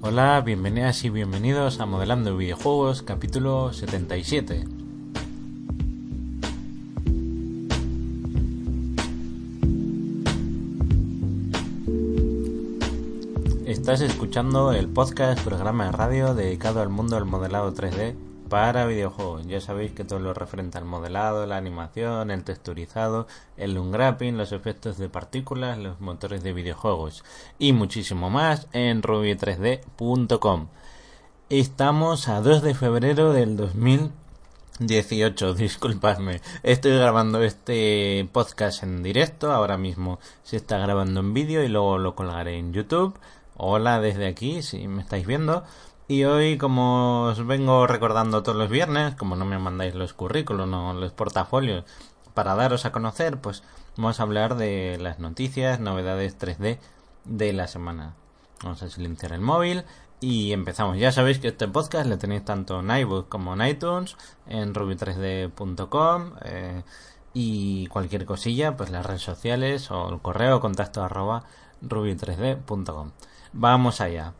Hola, 0.00 0.40
bienvenidas 0.42 1.04
y 1.04 1.10
bienvenidos 1.10 1.80
a 1.80 1.86
Modelando 1.86 2.36
Videojuegos, 2.36 3.02
capítulo 3.02 3.72
77. 3.72 4.64
Estás 13.66 14.00
escuchando 14.02 14.72
el 14.72 14.86
podcast 14.86 15.42
programa 15.44 15.86
de 15.86 15.92
radio 15.92 16.34
dedicado 16.36 16.80
al 16.80 16.90
mundo 16.90 17.16
del 17.16 17.24
modelado 17.24 17.74
3D 17.74 18.14
para 18.48 18.86
videojuegos. 18.86 19.27
Ya 19.48 19.60
sabéis 19.62 19.92
que 19.92 20.04
todo 20.04 20.18
lo 20.18 20.34
referente 20.34 20.76
al 20.76 20.84
modelado, 20.84 21.46
la 21.46 21.56
animación, 21.56 22.30
el 22.30 22.44
texturizado, 22.44 23.26
el 23.56 23.78
unwrapping, 23.78 24.36
los 24.36 24.52
efectos 24.52 24.98
de 24.98 25.08
partículas, 25.08 25.78
los 25.78 26.00
motores 26.00 26.42
de 26.42 26.52
videojuegos 26.52 27.24
y 27.58 27.72
muchísimo 27.72 28.28
más 28.28 28.68
en 28.72 29.02
ruby3d.com. 29.02 30.68
Estamos 31.48 32.28
a 32.28 32.42
2 32.42 32.60
de 32.60 32.74
febrero 32.74 33.32
del 33.32 33.56
2018, 33.56 35.54
disculpadme. 35.54 36.42
Estoy 36.62 36.98
grabando 36.98 37.42
este 37.42 38.28
podcast 38.30 38.82
en 38.82 39.02
directo, 39.02 39.50
ahora 39.50 39.78
mismo 39.78 40.18
se 40.42 40.56
está 40.56 40.76
grabando 40.76 41.20
en 41.20 41.32
vídeo 41.32 41.64
y 41.64 41.68
luego 41.68 41.96
lo 41.96 42.14
colgaré 42.14 42.58
en 42.58 42.74
YouTube. 42.74 43.18
Hola 43.56 43.98
desde 43.98 44.26
aquí, 44.26 44.60
si 44.60 44.86
me 44.88 45.00
estáis 45.00 45.26
viendo. 45.26 45.64
Y 46.10 46.24
hoy, 46.24 46.56
como 46.56 47.24
os 47.24 47.46
vengo 47.46 47.86
recordando 47.86 48.42
todos 48.42 48.56
los 48.56 48.70
viernes, 48.70 49.14
como 49.14 49.36
no 49.36 49.44
me 49.44 49.58
mandáis 49.58 49.94
los 49.94 50.14
currículos 50.14 50.66
o 50.66 50.92
los 50.94 51.12
portafolios 51.12 51.84
para 52.32 52.54
daros 52.54 52.86
a 52.86 52.92
conocer, 52.92 53.38
pues 53.42 53.62
vamos 53.94 54.18
a 54.18 54.22
hablar 54.22 54.56
de 54.56 54.96
las 54.98 55.18
noticias, 55.18 55.80
novedades 55.80 56.38
3D 56.38 56.78
de 57.26 57.52
la 57.52 57.66
semana. 57.66 58.14
Vamos 58.62 58.82
a 58.82 58.88
silenciar 58.88 59.32
el 59.32 59.42
móvil 59.42 59.84
y 60.18 60.52
empezamos. 60.52 60.96
Ya 60.96 61.12
sabéis 61.12 61.40
que 61.40 61.48
este 61.48 61.68
podcast 61.68 62.06
lo 62.06 62.16
tenéis 62.16 62.42
tanto 62.42 62.80
en 62.80 62.90
iBook 62.90 63.28
como 63.28 63.52
en 63.52 63.68
iTunes, 63.68 64.16
en 64.46 64.72
ruby3d.com 64.74 66.32
eh, 66.42 66.84
y 67.34 67.86
cualquier 67.88 68.24
cosilla, 68.24 68.78
pues 68.78 68.88
las 68.88 69.04
redes 69.04 69.20
sociales 69.20 69.90
o 69.90 70.08
el 70.08 70.20
correo 70.20 70.60
contacto 70.60 71.02
arroba 71.02 71.44
ruby3d.com. 71.82 73.10
Vamos 73.52 74.00
allá. 74.00 74.32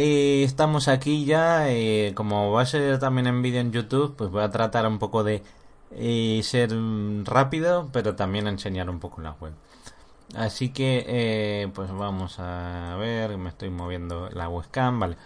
Eh, 0.00 0.44
estamos 0.44 0.86
aquí 0.86 1.24
ya, 1.24 1.68
eh, 1.70 2.12
como 2.14 2.52
va 2.52 2.62
a 2.62 2.66
ser 2.66 3.00
también 3.00 3.26
en 3.26 3.42
vídeo 3.42 3.60
en 3.60 3.72
YouTube, 3.72 4.14
pues 4.16 4.30
voy 4.30 4.44
a 4.44 4.50
tratar 4.50 4.86
un 4.86 5.00
poco 5.00 5.24
de 5.24 5.42
eh, 5.90 6.40
ser 6.44 6.70
rápido, 7.24 7.88
pero 7.92 8.14
también 8.14 8.46
enseñar 8.46 8.90
un 8.90 9.00
poco 9.00 9.20
la 9.22 9.32
web. 9.32 9.54
Así 10.36 10.68
que, 10.68 11.68
pues 11.74 11.90
vamos 11.90 12.36
a 12.38 12.96
ver, 13.00 13.36
me 13.38 13.48
estoy 13.48 13.70
moviendo 13.70 14.30
la 14.32 14.48
webcam, 14.48 15.00
vale. 15.00 15.16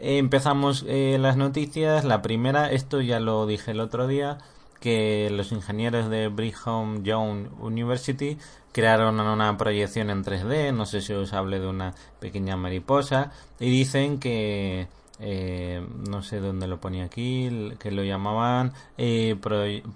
empezamos 0.00 0.82
las 0.82 1.36
noticias. 1.36 2.04
La 2.04 2.20
primera, 2.22 2.72
esto 2.72 3.00
ya 3.00 3.20
lo 3.20 3.46
dije 3.46 3.70
el 3.72 3.80
otro 3.80 4.08
día, 4.08 4.38
que 4.80 5.30
los 5.30 5.52
ingenieros 5.52 6.10
de 6.10 6.28
Brigham 6.28 7.02
Young 7.02 7.48
University 7.60 8.38
crearon 8.72 9.18
una 9.20 9.56
proyección 9.56 10.10
en 10.10 10.22
3D, 10.22 10.74
no 10.74 10.84
sé 10.84 11.00
si 11.00 11.14
os 11.14 11.32
hablé 11.32 11.60
de 11.60 11.66
una 11.66 11.94
pequeña 12.20 12.56
mariposa, 12.56 13.32
y 13.58 13.70
dicen 13.70 14.20
que, 14.20 14.88
eh, 15.18 15.82
no 16.08 16.22
sé 16.22 16.40
dónde 16.40 16.66
lo 16.66 16.78
ponía 16.78 17.04
aquí, 17.04 17.74
que 17.78 17.90
lo 17.90 18.04
llamaban 18.04 18.72
eh, 18.98 19.34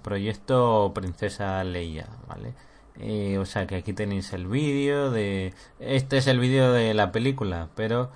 Proyecto 0.01 0.91
Princesa 0.95 1.63
Leia, 1.63 2.07
¿vale? 2.27 2.53
Eh, 2.99 3.37
o 3.37 3.45
sea 3.45 3.67
que 3.67 3.75
aquí 3.75 3.93
tenéis 3.93 4.33
el 4.33 4.47
vídeo 4.47 5.11
de... 5.11 5.53
Este 5.79 6.17
es 6.17 6.27
el 6.27 6.39
vídeo 6.39 6.73
de 6.73 6.93
la 6.93 7.11
película, 7.11 7.69
pero 7.75 8.09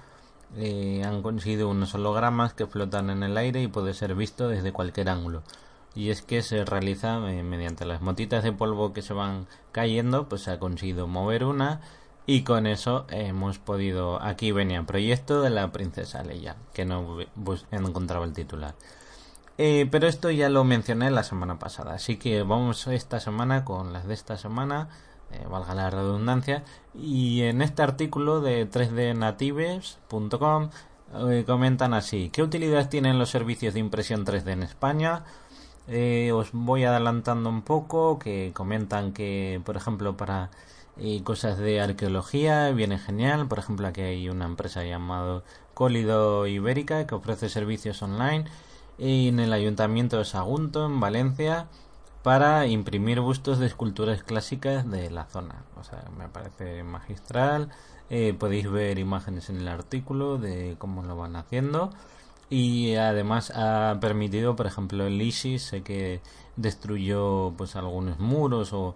han 1.04 1.22
conseguido 1.22 1.70
unos 1.70 1.94
hologramas 1.96 2.54
que 2.54 2.66
flotan 2.66 3.10
en 3.10 3.24
el 3.24 3.38
aire 3.38 3.62
y 3.62 3.68
puede 3.68 3.94
ser 3.94 4.16
visto 4.16 4.48
desde 4.48 4.72
cualquier 4.72 5.10
ángulo 5.10 5.44
y 5.96 6.10
es 6.10 6.22
que 6.22 6.42
se 6.42 6.66
realiza 6.66 7.18
eh, 7.32 7.42
mediante 7.42 7.86
las 7.86 8.02
motitas 8.02 8.44
de 8.44 8.52
polvo 8.52 8.94
que 8.94 9.02
se 9.02 9.14
van 9.14 9.48
cayendo, 9.72 10.28
pues 10.28 10.44
se 10.44 10.52
ha 10.52 10.60
conseguido 10.60 11.08
mover 11.08 11.46
una 11.46 11.82
y 12.28 12.42
con 12.42 12.68
eso 12.68 13.06
hemos 13.10 13.60
podido 13.60 14.22
aquí 14.22 14.52
venía 14.52 14.80
el 14.80 14.86
proyecto 14.86 15.42
de 15.42 15.52
la 15.52 15.72
princesa 15.72 16.24
Leia 16.24 16.58
que 16.74 16.84
no 16.86 17.18
encontraba 17.72 18.26
el 18.26 18.34
titular 18.34 18.76
eh, 19.58 19.88
pero 19.90 20.08
esto 20.08 20.30
ya 20.32 20.50
lo 20.50 20.64
mencioné 20.64 21.12
la 21.12 21.24
semana 21.24 21.60
pasada 21.60 21.94
así 21.94 22.18
que 22.18 22.42
vamos 22.44 22.88
esta 22.88 23.20
semana 23.20 23.64
con 23.64 23.94
las 23.94 24.08
de 24.08 24.16
esta 24.16 24.38
semana 24.38 24.90
eh, 25.32 25.46
valga 25.50 25.76
la 25.76 25.90
redundancia 25.90 26.64
y 26.94 27.44
en 27.44 27.62
este 27.62 27.84
artículo 27.84 28.42
de 28.42 28.70
3dnatives.com 28.70 30.70
comentan 31.46 31.94
así 31.94 32.30
¿qué 32.32 32.42
utilidad 32.42 32.90
tienen 32.90 33.20
los 33.20 33.30
servicios 33.30 33.76
de 33.76 33.82
impresión 33.82 34.26
3D 34.26 34.52
en 34.52 34.64
España? 34.64 35.24
Eh, 35.88 36.32
os 36.34 36.50
voy 36.52 36.84
adelantando 36.84 37.50
un 37.50 37.62
poco 37.62 38.18
que 38.18 38.52
comentan 38.56 39.14
que 39.14 39.62
por 39.66 39.78
ejemplo 39.78 40.18
para 40.18 40.50
eh, 40.98 41.22
cosas 41.24 41.58
de 41.60 41.82
arqueología 41.82 42.72
viene 42.72 42.98
genial. 42.98 43.48
Por 43.48 43.60
ejemplo 43.60 43.88
aquí 43.88 44.02
hay 44.02 44.30
una 44.30 44.46
empresa 44.46 44.84
llamada 44.84 45.44
Cólido 45.74 46.48
Ibérica 46.48 47.06
que 47.08 47.16
ofrece 47.16 47.50
servicios 47.50 48.02
online 48.02 48.46
en 48.98 49.40
el 49.40 49.54
ayuntamiento 49.54 50.18
de 50.18 50.26
Sagunto 50.26 50.86
en 50.86 51.00
Valencia 51.00 51.68
para 52.24 52.66
imprimir 52.68 53.20
bustos 53.20 53.60
de 53.60 53.68
esculturas 53.68 54.24
clásicas 54.24 54.90
de 54.90 55.12
la 55.12 55.26
zona. 55.26 55.64
O 55.80 55.84
sea 55.84 56.04
me 56.18 56.28
parece 56.30 56.84
magistral. 56.84 57.70
Eh, 58.10 58.36
podéis 58.38 58.70
ver 58.70 59.00
imágenes 59.00 59.50
en 59.50 59.58
el 59.58 59.68
artículo 59.68 60.38
de 60.38 60.76
cómo 60.80 61.04
lo 61.04 61.16
van 61.18 61.36
haciendo 61.36 61.92
y 62.50 62.96
además 62.96 63.52
ha 63.56 63.98
permitido 64.00 64.56
por 64.56 64.68
ejemplo 64.68 65.08
el 65.08 65.22
ISIS 65.22 65.64
sé 65.64 65.82
que 65.82 66.22
destruyó 66.56 67.54
pues 67.58 67.76
algunos 67.76 68.20
muros 68.20 68.74
o 68.74 68.96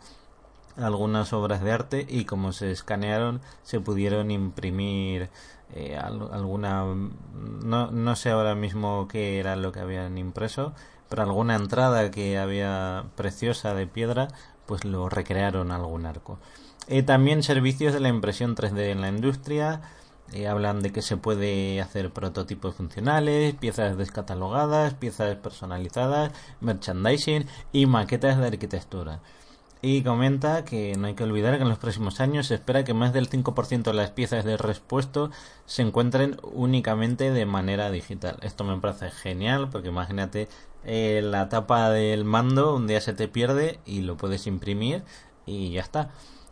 algunas 0.77 1.33
obras 1.33 1.61
de 1.61 1.71
arte 1.71 2.05
y 2.07 2.25
como 2.25 2.53
se 2.53 2.71
escanearon 2.71 3.41
se 3.63 3.79
pudieron 3.79 4.31
imprimir 4.31 5.29
eh, 5.73 5.97
alguna 5.97 6.83
no, 6.83 7.91
no 7.91 8.15
sé 8.15 8.29
ahora 8.29 8.55
mismo 8.55 9.07
qué 9.07 9.39
era 9.39 9.55
lo 9.55 9.71
que 9.71 9.79
habían 9.79 10.17
impreso 10.17 10.73
pero 11.09 11.23
alguna 11.23 11.55
entrada 11.55 12.11
que 12.11 12.37
había 12.37 13.05
preciosa 13.15 13.73
de 13.73 13.87
piedra 13.87 14.29
pues 14.69 14.85
lo 14.85 15.09
recrearon 15.09 15.71
algún 15.71 16.05
arco. 16.05 16.37
Eh, 16.87 17.01
también 17.01 17.41
servicios 17.41 17.91
de 17.93 17.99
la 17.99 18.09
impresión 18.09 18.55
3D 18.55 18.91
en 18.91 19.01
la 19.01 19.09
industria 19.09 19.81
eh, 20.33 20.47
hablan 20.47 20.81
de 20.81 20.91
que 20.91 21.01
se 21.01 21.17
puede 21.17 21.81
hacer 21.81 22.11
prototipos 22.11 22.75
funcionales, 22.75 23.55
piezas 23.55 23.97
descatalogadas, 23.97 24.93
piezas 24.93 25.35
personalizadas, 25.37 26.31
merchandising 26.61 27.45
y 27.71 27.85
maquetas 27.85 28.37
de 28.37 28.47
arquitectura. 28.47 29.21
Y 29.81 30.03
comenta 30.03 30.65
que 30.65 30.93
no 30.97 31.07
hay 31.07 31.13
que 31.13 31.23
olvidar 31.23 31.55
que 31.55 31.63
en 31.63 31.69
los 31.69 31.77
próximos 31.77 32.19
años 32.19 32.47
se 32.47 32.55
espera 32.55 32.83
que 32.83 32.93
más 32.93 33.13
del 33.13 33.29
5% 33.29 33.83
de 33.83 33.93
las 33.93 34.11
piezas 34.11 34.43
de 34.43 34.57
respuesto 34.57 35.31
se 35.65 35.83
encuentren 35.83 36.37
únicamente 36.43 37.31
de 37.31 37.45
manera 37.45 37.89
digital. 37.89 38.37
Esto 38.41 38.65
me 38.65 38.77
parece 38.81 39.09
genial 39.09 39.69
porque 39.69 39.87
imagínate 39.87 40.49
eh, 40.83 41.21
la 41.23 41.47
tapa 41.47 41.89
del 41.91 42.25
mando 42.25 42.75
un 42.75 42.87
día 42.87 42.99
se 42.99 43.13
te 43.13 43.29
pierde 43.29 43.79
y 43.85 44.01
lo 44.01 44.17
puedes 44.17 44.47
imprimir 44.47 45.03
y 45.45 45.71
ya 45.71 45.81
está. 45.81 46.09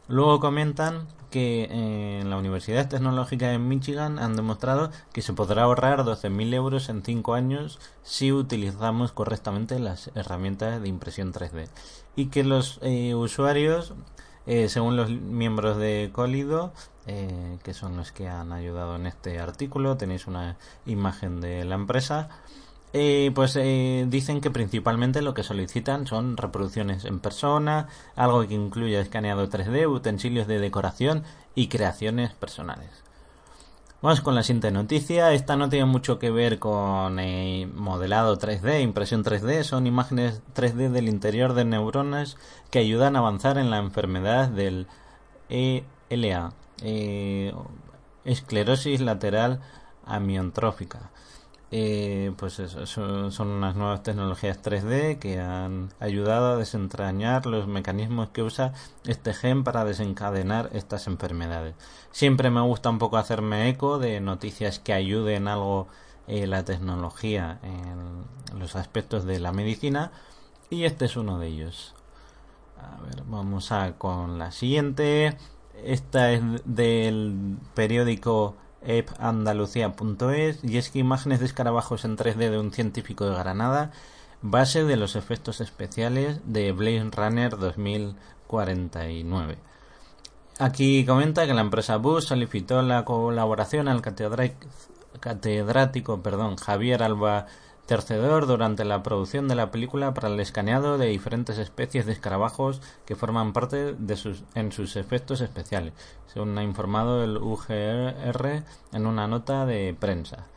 Luego 0.08 0.40
comentan 0.40 1.08
que 1.32 1.66
en 1.66 2.30
la 2.30 2.38
Universidad 2.38 2.88
Tecnológica 2.88 3.50
de 3.50 3.60
Michigan 3.60 4.20
han 4.20 4.36
demostrado 4.36 4.92
que 5.12 5.22
se 5.22 5.34
podrá 5.34 5.64
ahorrar 5.64 6.04
12.000 6.04 6.54
euros 6.54 6.88
en 6.90 7.04
5 7.04 7.34
años 7.34 7.80
si 8.04 8.32
utilizamos 8.32 9.12
correctamente 9.12 9.80
las 9.80 10.10
herramientas 10.16 10.82
de 10.82 10.88
impresión 10.88 11.34
3D. 11.34 11.68
Y 12.16 12.28
que 12.28 12.46
los 12.46 12.80
eh, 12.82 13.16
usuarios, 13.16 13.94
eh, 14.46 14.70
según 14.70 14.96
los 14.96 15.10
miembros 15.10 15.78
de 15.78 16.10
Colido, 16.14 16.72
eh, 17.06 17.58
que 17.64 17.74
son 17.74 17.98
los 17.98 18.14
que 18.14 18.30
han 18.30 18.54
ayudado 18.54 18.96
en 18.96 19.08
este 19.08 19.40
artículo, 19.40 19.98
tenéis 19.98 20.28
una 20.28 20.58
imagen 20.86 21.42
de 21.42 21.66
la 21.66 21.76
empresa, 21.76 22.30
eh, 23.00 23.32
pues 23.32 23.56
eh, 23.56 24.06
dicen 24.10 24.42
que 24.42 24.50
principalmente 24.50 25.22
lo 25.22 25.36
que 25.36 25.44
solicitan 25.44 26.08
son 26.08 26.36
reproducciones 26.36 27.06
en 27.06 27.20
persona, 27.20 27.88
algo 28.16 28.48
que 28.48 28.56
incluya 28.56 29.00
escaneado 29.00 29.48
3D, 29.48 29.88
utensilios 29.88 30.48
de 30.48 30.58
decoración 30.58 31.24
y 31.54 31.68
creaciones 31.68 32.34
personales. 32.34 32.90
Vamos 34.02 34.22
con 34.22 34.34
la 34.34 34.42
siguiente 34.42 34.72
noticia. 34.72 35.32
Esta 35.34 35.56
no 35.56 35.70
tiene 35.70 35.86
mucho 35.86 36.18
que 36.18 36.32
ver 36.32 36.58
con 36.58 37.20
eh, 37.20 37.70
modelado 37.72 38.40
3D, 38.40 38.82
impresión 38.82 39.24
3D. 39.24 39.62
Son 39.64 39.86
imágenes 39.86 40.42
3D 40.56 40.90
del 40.90 41.08
interior 41.08 41.54
de 41.54 41.66
neuronas 41.66 42.36
que 42.72 42.80
ayudan 42.80 43.16
a 43.16 43.20
avanzar 43.20 43.60
en 43.60 43.70
la 43.70 43.78
enfermedad 43.78 44.50
del 44.50 44.88
ELA, 45.50 46.54
esclerosis 48.26 49.02
lateral 49.02 49.62
amiotrófica. 50.04 51.12
Eh, 51.70 52.32
pues 52.38 52.60
eso, 52.60 52.86
son 52.86 53.48
unas 53.48 53.76
nuevas 53.76 54.02
tecnologías 54.02 54.62
3D 54.62 55.20
que 55.20 55.42
han 55.42 55.90
ayudado 56.00 56.54
a 56.54 56.56
desentrañar 56.56 57.46
los 57.46 57.68
mecanismos 57.68 58.30
que 58.30 58.42
usa 58.42 58.74
este 59.06 59.34
gen 59.34 59.66
para 59.66 59.84
desencadenar 59.84 60.70
estas 60.74 61.08
enfermedades. 61.08 61.76
Siempre 62.12 62.50
me 62.50 62.62
gusta 62.62 62.90
un 62.90 63.00
poco 63.00 63.18
hacerme 63.18 63.68
eco 63.70 64.00
de 64.00 64.22
noticias 64.22 64.80
que 64.80 64.94
ayuden 64.94 65.50
algo 65.50 65.88
eh, 66.28 66.48
la 66.48 66.64
tecnología 66.64 67.60
en 67.64 68.60
los 68.60 68.76
aspectos 68.76 69.26
de 69.26 69.40
la 69.40 69.52
medicina 69.52 70.12
y 70.70 70.86
este 70.86 71.06
es 71.06 71.18
uno 71.18 71.38
de 71.40 71.48
ellos. 71.48 71.96
A 72.78 73.02
ver, 73.02 73.24
vamos 73.26 73.72
a 73.72 73.94
con 73.98 74.38
la 74.40 74.52
siguiente. 74.52 75.38
Esta 75.84 76.32
es 76.32 76.42
del 76.66 77.58
periódico 77.74 78.56
epandalucía.es 78.82 80.64
y 80.64 80.78
es 80.78 80.90
que 80.90 81.00
imágenes 81.00 81.40
de 81.40 81.46
escarabajos 81.46 82.06
en 82.06 82.18
3D 82.18 82.50
de 82.50 82.60
un 82.60 82.72
científico 82.72 83.26
de 83.26 83.36
Granada, 83.36 83.92
base 84.42 84.84
de 84.84 84.98
los 84.98 85.16
efectos 85.16 85.62
especiales 85.62 86.40
de 86.46 86.72
Blade 86.72 87.10
Runner 87.12 87.58
2049. 87.58 89.58
Aquí 90.60 91.06
comenta 91.06 91.46
que 91.46 91.54
la 91.54 91.62
empresa 91.62 91.98
Bush 91.98 92.26
solicitó 92.26 92.82
la 92.82 93.06
colaboración 93.06 93.88
al 93.88 94.02
catedrático 95.20 96.22
Javier 96.58 97.04
Alba 97.04 97.46
Tercedor 97.88 98.48
durante 98.48 98.84
la 98.84 99.02
producción 99.02 99.48
de 99.48 99.56
la 99.56 99.72
película 99.72 100.14
para 100.14 100.28
el 100.28 100.38
escaneado 100.42 100.98
de 100.98 101.08
diferentes 101.08 101.58
especies 101.58 102.06
de 102.06 102.12
escarabajos 102.12 102.82
que 103.06 103.16
forman 103.16 103.54
parte 103.54 103.94
de 103.94 104.18
sus, 104.18 104.44
en 104.56 104.74
sus 104.74 104.98
efectos 104.98 105.40
especiales, 105.40 105.94
según 106.26 106.58
ha 106.58 106.64
informado 106.64 107.24
el 107.24 107.38
UGR 107.38 108.64
en 108.92 109.08
una 109.08 109.30
nota 109.30 109.66
de 109.66 109.96
prensa. 109.98 110.48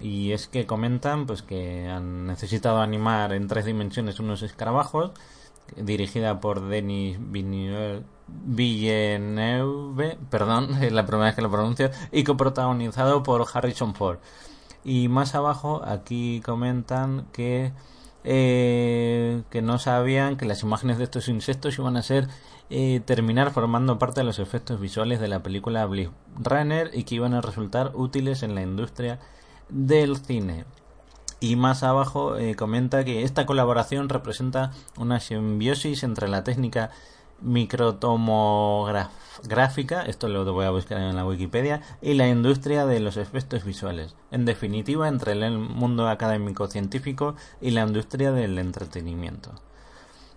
Y 0.00 0.30
es 0.30 0.46
que 0.46 0.64
comentan 0.66 1.26
pues 1.26 1.42
que 1.42 1.88
han 1.88 2.28
necesitado 2.28 2.80
animar 2.80 3.32
en 3.32 3.48
tres 3.48 3.64
dimensiones 3.64 4.20
unos 4.20 4.42
escarabajos, 4.42 5.10
dirigida 5.74 6.38
por 6.38 6.68
Denis 6.68 7.18
Villeneuve, 7.18 7.98
perdón, 10.30 10.68
es 10.84 10.92
la 10.92 11.04
primera 11.04 11.26
vez 11.26 11.34
que 11.34 11.42
lo 11.42 11.50
pronuncio, 11.50 11.90
y 12.12 12.22
coprotagonizado 12.22 13.24
por 13.24 13.44
Harrison 13.52 13.92
Ford. 13.96 14.18
Y 14.88 15.08
más 15.08 15.34
abajo 15.34 15.82
aquí 15.84 16.40
comentan 16.44 17.26
que, 17.32 17.72
eh, 18.22 19.42
que 19.50 19.60
no 19.60 19.80
sabían 19.80 20.36
que 20.36 20.46
las 20.46 20.62
imágenes 20.62 20.98
de 20.98 21.02
estos 21.02 21.26
insectos 21.26 21.76
iban 21.76 21.96
a 21.96 22.04
ser 22.04 22.28
eh, 22.70 23.00
terminar 23.04 23.50
formando 23.50 23.98
parte 23.98 24.20
de 24.20 24.24
los 24.24 24.38
efectos 24.38 24.80
visuales 24.80 25.18
de 25.18 25.26
la 25.26 25.42
película 25.42 25.84
Blade 25.86 26.12
Runner 26.36 26.92
y 26.94 27.02
que 27.02 27.16
iban 27.16 27.34
a 27.34 27.40
resultar 27.40 27.96
útiles 27.96 28.44
en 28.44 28.54
la 28.54 28.62
industria 28.62 29.18
del 29.68 30.18
cine. 30.18 30.66
Y 31.40 31.56
más 31.56 31.82
abajo 31.82 32.36
eh, 32.36 32.54
comenta 32.54 33.04
que 33.04 33.24
esta 33.24 33.44
colaboración 33.44 34.08
representa 34.08 34.70
una 34.96 35.18
simbiosis 35.18 36.04
entre 36.04 36.28
la 36.28 36.44
técnica 36.44 36.92
microtomográfica, 37.40 40.02
esto 40.02 40.28
lo 40.28 40.52
voy 40.52 40.66
a 40.66 40.70
buscar 40.70 41.00
en 41.00 41.16
la 41.16 41.26
Wikipedia, 41.26 41.82
y 42.00 42.14
la 42.14 42.28
industria 42.28 42.86
de 42.86 43.00
los 43.00 43.16
efectos 43.16 43.64
visuales. 43.64 44.14
En 44.30 44.44
definitiva, 44.44 45.08
entre 45.08 45.32
el 45.32 45.58
mundo 45.58 46.08
académico 46.08 46.68
científico 46.68 47.34
y 47.60 47.70
la 47.70 47.82
industria 47.82 48.30
del 48.32 48.58
entretenimiento. 48.58 49.52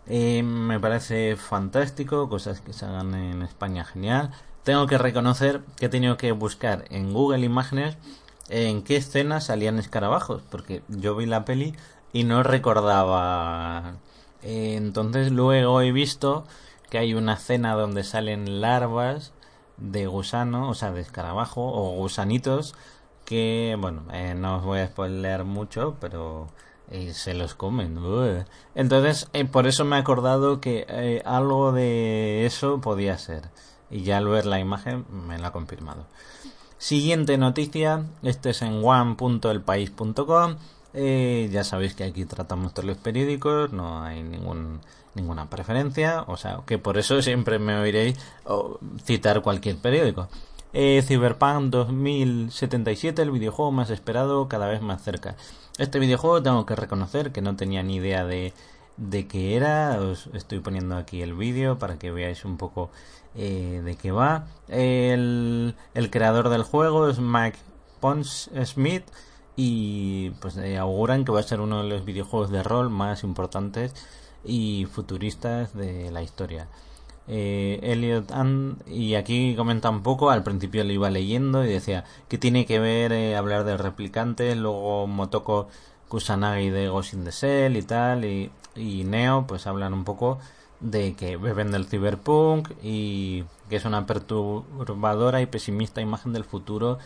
Eh, 0.07 0.41
me 0.43 0.79
parece 0.79 1.35
fantástico, 1.35 2.29
cosas 2.29 2.61
que 2.61 2.73
se 2.73 2.85
hagan 2.85 3.13
en 3.13 3.43
España 3.43 3.85
genial. 3.85 4.31
Tengo 4.63 4.87
que 4.87 4.97
reconocer 4.97 5.61
que 5.77 5.85
he 5.85 5.89
tenido 5.89 6.17
que 6.17 6.31
buscar 6.31 6.85
en 6.89 7.13
Google 7.13 7.45
Imágenes 7.45 7.97
en 8.49 8.83
qué 8.83 8.97
escenas 8.97 9.45
salían 9.45 9.79
escarabajos, 9.79 10.41
porque 10.49 10.81
yo 10.87 11.15
vi 11.15 11.25
la 11.27 11.45
peli 11.45 11.75
y 12.11 12.23
no 12.23 12.43
recordaba. 12.43 13.93
Eh, 14.41 14.75
entonces 14.77 15.31
luego 15.31 15.81
he 15.81 15.91
visto 15.91 16.45
que 16.89 16.97
hay 16.97 17.13
una 17.13 17.33
escena 17.33 17.73
donde 17.73 18.03
salen 18.03 18.61
larvas 18.61 19.33
de 19.77 20.07
gusano, 20.07 20.69
o 20.69 20.73
sea, 20.73 20.91
de 20.91 21.01
escarabajo 21.01 21.61
o 21.61 21.95
gusanitos 21.95 22.75
que, 23.29 23.77
bueno, 23.79 24.05
eh, 24.11 24.33
no 24.35 24.57
os 24.57 24.63
voy 24.63 24.79
a 24.79 24.87
spoiler 24.87 25.43
mucho, 25.43 25.95
pero 26.01 26.47
eh, 26.89 27.13
se 27.13 27.35
los 27.35 27.53
comen. 27.53 27.99
Entonces, 28.73 29.29
eh, 29.33 29.45
por 29.45 29.67
eso 29.67 29.85
me 29.85 29.97
he 29.97 29.99
acordado 29.99 30.59
que 30.59 31.21
algo 31.25 31.71
de 31.71 32.47
eso 32.47 32.81
podía 32.81 33.19
ser. 33.19 33.49
Y 33.91 34.01
ya 34.01 34.17
al 34.17 34.27
ver 34.27 34.47
la 34.47 34.59
imagen 34.59 35.05
me 35.11 35.37
lo 35.37 35.45
ha 35.45 35.51
confirmado. 35.51 36.07
Siguiente 36.79 37.37
noticia, 37.37 38.05
este 38.23 38.49
es 38.49 38.63
en 38.63 38.83
one.elpaís.com. 38.83 40.55
ya 40.93 41.63
sabéis 41.63 41.93
que 41.93 42.03
aquí 42.03 42.25
tratamos 42.25 42.73
todos 42.73 42.85
los 42.85 42.97
periódicos, 42.97 43.71
no 43.71 44.03
hay 44.03 44.23
ningún 44.23 44.81
ninguna 45.15 45.49
preferencia, 45.49 46.23
o 46.27 46.37
sea, 46.37 46.61
que 46.65 46.77
por 46.77 46.97
eso 46.97 47.21
siempre 47.21 47.59
me 47.59 47.77
oiréis 47.77 48.17
citar 49.03 49.41
cualquier 49.41 49.77
periódico. 49.77 50.27
Eh, 50.71 51.01
Cyberpunk 51.05 51.71
2077, 51.71 53.21
el 53.21 53.31
videojuego 53.31 53.71
más 53.71 53.89
esperado, 53.89 54.47
cada 54.47 54.67
vez 54.67 54.81
más 54.81 55.01
cerca. 55.01 55.35
Este 55.77 55.99
videojuego 55.99 56.43
tengo 56.43 56.65
que 56.65 56.75
reconocer 56.75 57.31
que 57.31 57.41
no 57.41 57.55
tenía 57.55 57.81
ni 57.81 57.95
idea 57.95 58.25
de, 58.25 58.53
de 58.97 59.27
qué 59.27 59.55
era. 59.55 59.99
Os 59.99 60.29
estoy 60.33 60.59
poniendo 60.59 60.95
aquí 60.95 61.21
el 61.21 61.33
vídeo 61.33 61.79
para 61.79 61.97
que 61.97 62.11
veáis 62.11 62.45
un 62.45 62.57
poco 62.57 62.91
eh, 63.35 63.81
de 63.83 63.95
qué 63.95 64.11
va. 64.11 64.45
El, 64.67 65.75
el, 65.95 66.09
creador 66.11 66.49
del 66.49 66.63
juego 66.63 67.09
es 67.09 67.19
Mike 67.19 67.57
Pons 67.99 68.51
Smith 68.65 69.05
y 69.61 70.29
pues 70.39 70.55
eh, 70.55 70.77
auguran 70.77 71.25
que 71.25 71.33
va 71.33 71.41
a 71.41 71.43
ser 71.43 71.59
uno 71.59 71.83
de 71.83 71.89
los 71.89 72.05
videojuegos 72.05 72.49
de 72.49 72.63
rol 72.63 72.89
más 72.89 73.25
importantes 73.25 73.93
y 74.45 74.87
futuristas 74.89 75.75
de 75.75 76.11
la 76.11 76.23
historia. 76.23 76.69
Eh, 77.27 77.77
Elliot 77.83 78.31
and, 78.31 78.81
y 78.87 79.15
aquí 79.15 79.55
comenta 79.57 79.89
un 79.89 80.01
poco, 80.01 80.29
al 80.29 80.43
principio 80.43 80.85
lo 80.85 80.93
iba 80.93 81.09
leyendo 81.09 81.65
y 81.65 81.67
decía 81.67 82.05
que 82.29 82.37
tiene 82.37 82.65
que 82.65 82.79
ver 82.79 83.11
eh, 83.11 83.35
hablar 83.35 83.65
del 83.65 83.79
replicante, 83.79 84.55
luego 84.55 85.07
Motoko 85.07 85.67
Kusanagi 86.07 86.69
de 86.69 86.87
Ghost 86.87 87.15
in 87.15 87.25
the 87.25 87.31
Shell 87.31 87.75
y 87.75 87.81
tal, 87.81 88.23
y, 88.23 88.51
y 88.77 89.03
Neo 89.03 89.45
pues 89.45 89.67
hablan 89.67 89.93
un 89.93 90.05
poco 90.05 90.39
de 90.79 91.15
que 91.15 91.35
beben 91.35 91.71
del 91.71 91.85
cyberpunk 91.85 92.69
y 92.81 93.43
que 93.69 93.75
es 93.75 93.83
una 93.83 94.05
perturbadora 94.05 95.41
y 95.41 95.47
pesimista 95.47 95.99
imagen 95.99 96.31
del 96.31 96.45
futuro 96.45 96.97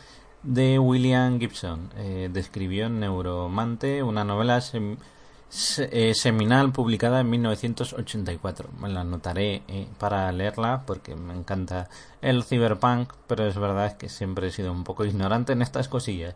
de 0.44 0.78
William 0.80 1.40
Gibson. 1.40 1.90
Eh, 1.98 2.30
describió 2.32 2.86
en 2.88 3.00
Neuromante 3.00 4.04
una 4.04 4.24
novela 4.24 4.62
eh, 4.62 6.14
seminal 6.14 6.72
publicada 6.72 7.22
en 7.22 7.30
1984. 7.30 8.70
Me 8.80 8.90
la 8.90 9.02
anotaré 9.02 9.64
eh, 9.68 9.88
para 9.98 10.32
leerla 10.32 10.84
porque 10.86 11.16
me 11.16 11.34
encanta 11.34 11.90
el 12.22 12.44
cyberpunk, 12.44 13.14
pero 13.28 13.48
es 13.48 13.58
verdad 13.58 13.98
que 13.98 14.10
siempre 14.10 14.48
he 14.48 14.52
sido 14.52 14.72
un 14.72 14.84
poco 14.84 15.06
ignorante 15.06 15.54
en 15.54 15.62
estas 15.62 15.88
cosillas. 15.88 16.36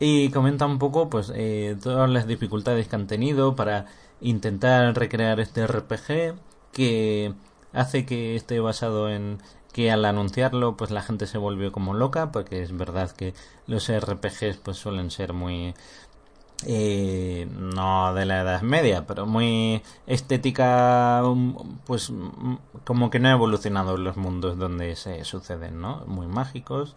Y 0.00 0.30
comenta 0.30 0.66
un 0.66 0.78
poco 0.78 1.08
pues 1.08 1.32
todas 1.80 2.10
las 2.10 2.26
dificultades 2.26 2.88
que 2.88 2.96
han 2.96 3.06
tenido 3.06 3.54
para 3.54 3.86
intentar 4.20 4.96
recrear 4.96 5.38
este 5.38 5.64
RPG 5.66 6.34
que 6.72 7.34
hace 7.72 8.04
que 8.04 8.34
esté 8.34 8.58
basado 8.58 9.08
en 9.10 9.38
que 9.72 9.90
al 9.90 10.04
anunciarlo 10.04 10.76
pues 10.76 10.90
la 10.90 11.02
gente 11.02 11.26
se 11.26 11.38
volvió 11.38 11.72
como 11.72 11.94
loca 11.94 12.32
porque 12.32 12.62
es 12.62 12.76
verdad 12.76 13.10
que 13.10 13.34
los 13.66 13.90
RPGs 13.90 14.58
pues 14.58 14.76
suelen 14.76 15.10
ser 15.10 15.32
muy 15.32 15.74
eh, 16.66 17.48
no 17.50 18.14
de 18.14 18.24
la 18.24 18.40
Edad 18.42 18.62
Media, 18.62 19.06
pero 19.06 19.26
muy 19.26 19.82
estética, 20.06 21.22
pues 21.86 22.12
como 22.84 23.10
que 23.10 23.18
no 23.18 23.28
ha 23.28 23.32
evolucionado 23.32 23.96
los 23.96 24.16
mundos 24.16 24.58
donde 24.58 24.94
se 24.96 25.24
suceden, 25.24 25.80
¿no? 25.80 26.04
Muy 26.06 26.26
mágicos. 26.26 26.94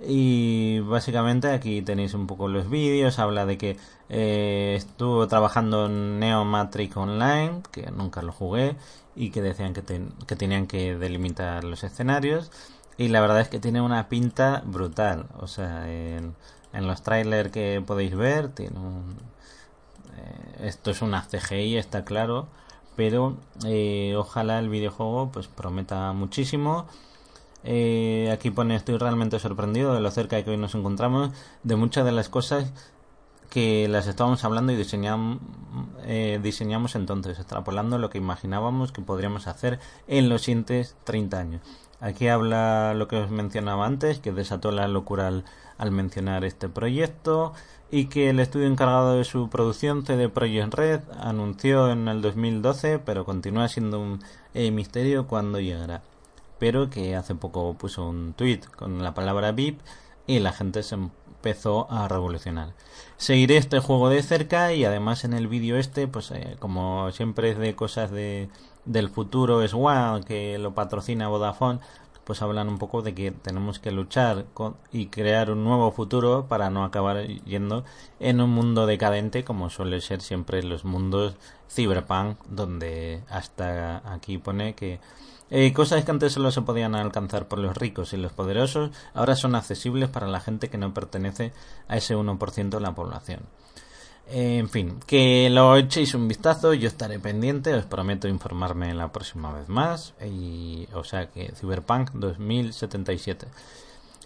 Y 0.00 0.80
básicamente 0.80 1.48
aquí 1.52 1.80
tenéis 1.82 2.14
un 2.14 2.26
poco 2.26 2.48
los 2.48 2.68
vídeos, 2.68 3.18
habla 3.20 3.46
de 3.46 3.56
que 3.58 3.76
eh, 4.08 4.74
estuvo 4.76 5.28
trabajando 5.28 5.86
en 5.86 6.18
Neo 6.18 6.44
Matrix 6.44 6.96
Online, 6.96 7.62
que 7.70 7.90
nunca 7.92 8.20
lo 8.22 8.32
jugué, 8.32 8.76
y 9.16 9.30
que 9.30 9.42
decían 9.42 9.74
que, 9.74 9.82
que 10.26 10.36
tenían 10.36 10.66
que 10.66 10.96
delimitar 10.96 11.64
los 11.64 11.84
escenarios. 11.84 12.50
Y 12.96 13.08
la 13.08 13.20
verdad 13.20 13.40
es 13.40 13.48
que 13.48 13.58
tiene 13.58 13.80
una 13.80 14.08
pinta 14.08 14.62
brutal, 14.64 15.26
o 15.40 15.48
sea, 15.48 15.86
en 16.74 16.86
los 16.88 17.02
trailers 17.02 17.50
que 17.50 17.82
podéis 17.86 18.14
ver 18.14 18.48
tiene 18.48 18.76
eh, 20.16 20.66
esto 20.66 20.90
es 20.90 21.00
una 21.00 21.22
CGI 21.22 21.76
está 21.76 22.04
claro 22.04 22.48
pero 22.96 23.36
eh, 23.64 24.14
ojalá 24.16 24.58
el 24.58 24.68
videojuego 24.68 25.30
pues 25.32 25.46
prometa 25.46 26.12
muchísimo 26.12 26.86
eh, 27.62 28.28
aquí 28.32 28.50
pone 28.50 28.74
estoy 28.76 28.98
realmente 28.98 29.38
sorprendido 29.38 29.94
de 29.94 30.00
lo 30.00 30.10
cerca 30.10 30.42
que 30.42 30.50
hoy 30.50 30.56
nos 30.56 30.74
encontramos 30.74 31.30
de 31.62 31.76
muchas 31.76 32.04
de 32.04 32.12
las 32.12 32.28
cosas 32.28 32.72
que 33.50 33.88
las 33.88 34.06
estábamos 34.06 34.44
hablando 34.44 34.72
y 34.72 34.76
diseñamos, 34.76 35.38
diseñamos 36.42 36.94
entonces, 36.94 37.38
extrapolando 37.38 37.98
lo 37.98 38.10
que 38.10 38.18
imaginábamos 38.18 38.92
que 38.92 39.02
podríamos 39.02 39.46
hacer 39.46 39.78
en 40.08 40.28
los 40.28 40.42
siguientes 40.42 40.96
30 41.04 41.38
años. 41.38 41.62
Aquí 42.04 42.28
habla 42.28 42.92
lo 42.92 43.08
que 43.08 43.16
os 43.16 43.30
mencionaba 43.30 43.86
antes, 43.86 44.18
que 44.18 44.30
desató 44.30 44.70
la 44.72 44.88
locura 44.88 45.42
al, 45.78 45.90
mencionar 45.90 46.44
este 46.44 46.68
proyecto 46.68 47.54
y 47.90 48.06
que 48.06 48.28
el 48.28 48.40
estudio 48.40 48.66
encargado 48.66 49.16
de 49.16 49.24
su 49.24 49.48
producción, 49.48 50.04
CD 50.04 50.28
Projekt 50.28 50.74
Red, 50.74 51.00
anunció 51.18 51.90
en 51.90 52.08
el 52.08 52.20
2012, 52.20 52.98
pero 52.98 53.24
continúa 53.24 53.68
siendo 53.68 54.00
un 54.00 54.22
eh, 54.52 54.70
misterio 54.70 55.26
cuándo 55.26 55.60
llegará. 55.60 56.02
Pero 56.58 56.90
que 56.90 57.16
hace 57.16 57.34
poco 57.34 57.72
puso 57.72 58.06
un 58.06 58.34
tweet 58.34 58.60
con 58.76 59.02
la 59.02 59.14
palabra 59.14 59.52
VIP 59.52 59.80
y 60.26 60.40
la 60.40 60.52
gente 60.52 60.82
se 60.82 60.98
empezó 61.44 61.90
a 61.90 62.08
revolucionar. 62.08 62.72
Seguiré 63.18 63.58
este 63.58 63.78
juego 63.78 64.08
de 64.08 64.22
cerca 64.22 64.72
y 64.72 64.84
además 64.86 65.24
en 65.24 65.34
el 65.34 65.46
vídeo 65.46 65.76
este, 65.76 66.08
pues 66.08 66.30
eh, 66.30 66.56
como 66.58 67.10
siempre 67.12 67.50
es 67.50 67.58
de 67.58 67.74
cosas 67.74 68.10
de 68.10 68.48
del 68.86 69.08
futuro 69.08 69.62
es 69.62 69.72
One, 69.72 70.24
que 70.24 70.58
lo 70.58 70.74
patrocina 70.74 71.28
Vodafone, 71.28 71.80
pues 72.24 72.42
hablan 72.42 72.68
un 72.68 72.78
poco 72.78 73.02
de 73.02 73.14
que 73.14 73.30
tenemos 73.30 73.78
que 73.78 73.90
luchar 73.90 74.46
y 74.92 75.06
crear 75.06 75.50
un 75.50 75.64
nuevo 75.64 75.92
futuro 75.92 76.46
para 76.48 76.70
no 76.70 76.84
acabar 76.84 77.26
yendo 77.26 77.84
en 78.20 78.40
un 78.40 78.50
mundo 78.50 78.86
decadente 78.86 79.44
como 79.44 79.70
suele 79.70 80.00
ser 80.00 80.20
siempre 80.20 80.62
los 80.62 80.84
mundos 80.84 81.36
cyberpunk 81.70 82.38
donde 82.48 83.22
hasta 83.28 84.02
aquí 84.12 84.38
pone 84.38 84.74
que 84.74 85.00
eh, 85.50 85.72
cosas 85.72 86.04
que 86.04 86.10
antes 86.10 86.32
solo 86.32 86.50
se 86.50 86.62
podían 86.62 86.94
alcanzar 86.94 87.48
por 87.48 87.58
los 87.58 87.76
ricos 87.76 88.12
y 88.12 88.16
los 88.16 88.32
poderosos 88.32 88.90
ahora 89.12 89.36
son 89.36 89.54
accesibles 89.54 90.08
para 90.08 90.26
la 90.26 90.40
gente 90.40 90.70
que 90.70 90.78
no 90.78 90.94
pertenece 90.94 91.52
a 91.86 91.96
ese 91.96 92.16
1% 92.16 92.70
de 92.70 92.80
la 92.80 92.94
población. 92.94 93.40
En 94.30 94.68
fin, 94.68 94.98
que 95.06 95.50
lo 95.50 95.76
echéis 95.76 96.14
un 96.14 96.26
vistazo, 96.28 96.72
yo 96.72 96.88
estaré 96.88 97.18
pendiente, 97.18 97.74
os 97.74 97.84
prometo 97.84 98.26
informarme 98.26 98.94
la 98.94 99.12
próxima 99.12 99.52
vez 99.52 99.68
más. 99.68 100.14
Y, 100.24 100.88
o 100.94 101.04
sea 101.04 101.26
que 101.26 101.52
Cyberpunk 101.52 102.10
2077. 102.12 103.46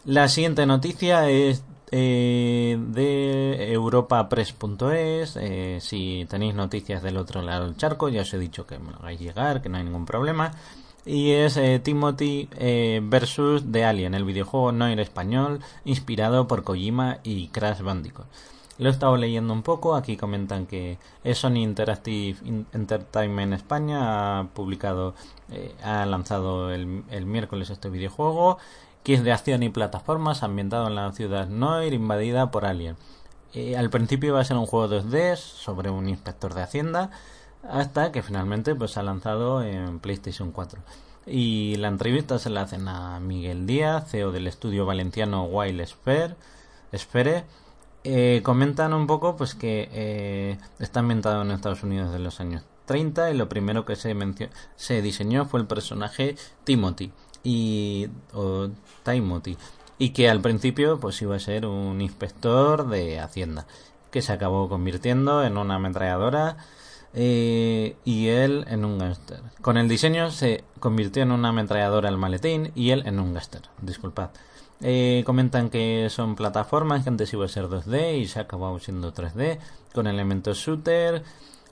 La 0.04 0.28
siguiente 0.28 0.64
noticia 0.66 1.28
es 1.28 1.62
eh, 1.90 2.78
de 2.80 3.72
europapress.es. 3.72 5.36
Eh, 5.36 5.78
si 5.80 6.26
tenéis 6.28 6.54
noticias 6.54 7.02
del 7.02 7.16
otro 7.16 7.42
lado 7.42 7.66
del 7.66 7.76
charco, 7.76 8.08
ya 8.08 8.22
os 8.22 8.32
he 8.32 8.38
dicho 8.38 8.66
que 8.66 8.78
me 8.78 8.92
lo 8.92 8.98
hagáis 8.98 9.20
llegar, 9.20 9.60
que 9.60 9.68
no 9.68 9.78
hay 9.78 9.84
ningún 9.84 10.06
problema. 10.06 10.52
Y 11.04 11.30
es 11.30 11.56
eh, 11.56 11.80
Timothy 11.82 12.48
eh, 12.56 13.00
versus 13.02 13.64
The 13.70 13.84
Alien, 13.84 14.14
el 14.14 14.24
videojuego 14.24 14.72
no 14.72 14.86
en 14.88 14.98
español, 14.98 15.60
inspirado 15.84 16.46
por 16.46 16.64
Kojima 16.64 17.18
y 17.22 17.48
Crash 17.48 17.80
Bandicoot. 17.80 18.26
Lo 18.78 18.88
he 18.88 18.92
estado 18.92 19.16
leyendo 19.16 19.52
un 19.52 19.62
poco. 19.62 19.96
Aquí 19.96 20.16
comentan 20.16 20.66
que 20.66 20.98
Sony 21.34 21.56
Interactive 21.56 22.38
Entertainment 22.72 23.52
España 23.52 24.38
ha 24.38 24.44
publicado, 24.54 25.14
eh, 25.50 25.74
ha 25.82 26.06
lanzado 26.06 26.72
el, 26.72 27.04
miércoles 27.26 27.70
este 27.70 27.90
videojuego 27.90 28.58
que 29.02 29.14
es 29.14 29.24
de 29.24 29.32
acción 29.32 29.62
y 29.62 29.70
plataformas 29.70 30.42
ambientado 30.42 30.86
en 30.88 30.94
la 30.94 31.12
ciudad 31.12 31.48
Noir 31.48 31.94
invadida 31.94 32.50
por 32.50 32.66
Alien. 32.66 32.96
Eh, 33.54 33.76
al 33.76 33.90
principio 33.90 34.34
va 34.34 34.40
a 34.40 34.44
ser 34.44 34.56
un 34.56 34.66
juego 34.66 34.88
2D 34.88 35.36
sobre 35.36 35.90
un 35.90 36.08
inspector 36.08 36.54
de 36.54 36.62
hacienda 36.62 37.10
hasta 37.68 38.12
que 38.12 38.22
finalmente 38.22 38.74
pues 38.74 38.96
ha 38.98 39.02
lanzado 39.02 39.62
en 39.62 39.98
PlayStation 39.98 40.52
4. 40.52 40.80
Y 41.26 41.76
la 41.76 41.88
entrevista 41.88 42.38
se 42.38 42.50
la 42.50 42.62
hacen 42.62 42.88
a 42.88 43.18
Miguel 43.20 43.66
Díaz, 43.66 44.10
CEO 44.10 44.30
del 44.32 44.46
estudio 44.46 44.86
valenciano 44.86 45.44
Wild 45.44 45.84
Sphere, 45.86 46.36
Sphere 46.96 47.44
eh, 48.04 48.40
comentan 48.42 48.94
un 48.94 49.06
poco 49.06 49.36
pues 49.36 49.54
que 49.54 49.88
eh, 49.92 50.58
está 50.78 51.00
ambientado 51.00 51.42
en 51.42 51.50
Estados 51.50 51.82
Unidos 51.82 52.12
de 52.12 52.18
los 52.18 52.40
años 52.40 52.62
30 52.86 53.30
y 53.30 53.36
lo 53.36 53.48
primero 53.48 53.84
que 53.84 53.96
se, 53.96 54.16
se 54.76 55.02
diseñó 55.02 55.44
fue 55.44 55.60
el 55.60 55.66
personaje 55.66 56.36
Timothy 56.64 57.12
y 57.44 58.08
o 58.32 58.68
Timothy 59.04 59.56
y 59.98 60.10
que 60.10 60.28
al 60.28 60.40
principio 60.40 60.98
pues 61.00 61.20
iba 61.22 61.36
a 61.36 61.40
ser 61.40 61.66
un 61.66 62.00
inspector 62.00 62.88
de 62.88 63.20
hacienda 63.20 63.66
que 64.10 64.22
se 64.22 64.32
acabó 64.32 64.68
convirtiendo 64.68 65.44
en 65.44 65.58
una 65.58 65.74
ametralladora 65.74 66.56
eh, 67.14 67.96
y 68.04 68.28
él 68.28 68.64
en 68.68 68.84
un 68.84 68.98
gángster. 68.98 69.40
Con 69.60 69.76
el 69.76 69.88
diseño 69.88 70.30
se 70.30 70.64
convirtió 70.78 71.22
en 71.22 71.32
una 71.32 71.48
ametralladora 71.48 72.08
al 72.08 72.18
maletín 72.18 72.70
y 72.74 72.90
él 72.90 73.02
en 73.06 73.18
un 73.18 73.34
gángster. 73.34 73.62
Disculpad. 73.82 74.30
Eh, 74.80 75.24
comentan 75.26 75.70
que 75.70 76.08
son 76.08 76.36
plataformas 76.36 77.02
que 77.02 77.08
antes 77.08 77.32
iba 77.32 77.44
a 77.44 77.48
ser 77.48 77.64
2D 77.64 78.18
y 78.18 78.26
se 78.26 78.38
ha 78.38 78.42
acabado 78.42 78.78
siendo 78.78 79.12
3D 79.12 79.58
con 79.92 80.06
elementos 80.06 80.58
shooter. 80.58 81.24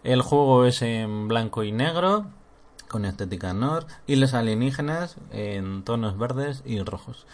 El 0.03 0.23
juego 0.23 0.65
es 0.65 0.83
en 0.83 1.29
blanco 1.29 1.63
y 1.63 1.73
negro 1.73 2.27
con 2.89 3.05
estética 3.05 3.53
nord 3.53 3.87
y 4.07 4.17
los 4.17 4.35
alienígenas 4.35 5.17
en 5.33 5.83
tonos 5.85 6.19
verdes 6.19 6.63
y 6.65 6.81
rojos. 6.81 7.27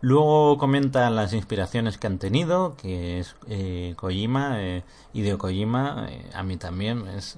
Luego 0.00 0.58
comentan 0.58 1.16
las 1.16 1.32
inspiraciones 1.32 1.98
que 1.98 2.06
han 2.06 2.18
tenido, 2.18 2.76
que 2.76 3.18
es 3.18 3.34
eh, 3.48 3.94
Kojima, 3.96 4.62
eh, 4.62 4.84
Hideo 5.12 5.38
Kojima, 5.38 6.06
eh, 6.08 6.30
a 6.34 6.44
mí 6.44 6.56
también 6.56 7.08
es, 7.08 7.36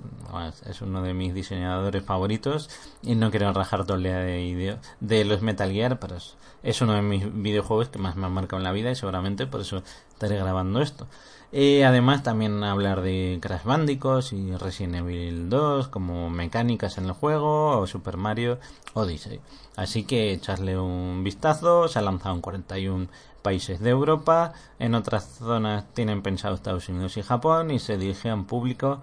es 0.69 0.83
uno 0.83 1.01
de 1.01 1.15
mis 1.15 1.33
diseñadores 1.33 2.05
favoritos 2.05 2.69
y 3.03 3.15
no 3.15 3.31
quiero 3.31 3.51
rajar 3.55 3.87
todo 3.87 3.97
de, 3.97 5.25
los 5.25 5.41
Metal 5.41 5.73
Gear, 5.73 5.99
pero 5.99 6.19
es, 6.63 6.81
uno 6.83 6.93
de 6.93 7.03
mis 7.03 7.43
videojuegos 7.43 7.89
que 7.89 7.99
más 7.99 8.17
me 8.17 8.27
ha 8.27 8.29
marcado 8.29 8.59
en 8.59 8.65
la 8.65 8.73
vida 8.73 8.91
y 8.91 8.95
seguramente 8.95 9.47
por 9.47 9.63
eso 9.63 9.83
estaré 10.11 10.37
grabando 10.37 10.83
esto. 10.83 11.07
Eh, 11.53 11.85
además 11.85 12.23
también 12.23 12.63
hablar 12.63 13.01
de 13.03 13.39
Crash 13.43 13.65
Bandicoot 13.65 14.33
y 14.33 14.55
Resident 14.55 14.97
Evil 14.97 15.49
2 15.49 15.89
como 15.89 16.31
mecánicas 16.31 16.97
en 16.97 17.07
el 17.07 17.13
juego 17.13 17.79
o 17.79 17.87
Super 17.89 18.17
Mario 18.17 18.59
Odyssey. 18.95 19.41
Así 19.75 20.05
que 20.05 20.33
echarle 20.33 20.79
un 20.79 21.25
vistazo, 21.25 21.89
se 21.89 21.99
ha 21.99 22.03
lanzado 22.03 22.37
en 22.37 22.41
41 22.41 23.09
países 23.43 23.81
de 23.81 23.91
Europa, 23.91 24.53
en 24.79 24.95
otras 24.95 25.25
zonas 25.39 25.87
tienen 25.93 26.23
pensado 26.23 26.55
Estados 26.55 26.89
Unidos 26.89 27.17
y 27.17 27.23
Japón 27.23 27.73
y 27.73 27.81
se 27.81 27.99
dirige 27.99 28.31
a 28.31 28.35
un 28.35 28.45
público 28.45 29.01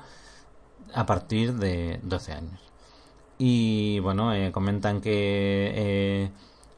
a 0.93 1.05
partir 1.05 1.53
de 1.55 1.99
12 2.03 2.31
años. 2.33 2.59
Y 3.37 3.99
bueno, 3.99 4.33
eh, 4.33 4.51
comentan 4.51 5.01
que 5.01 5.71
eh, 5.75 6.31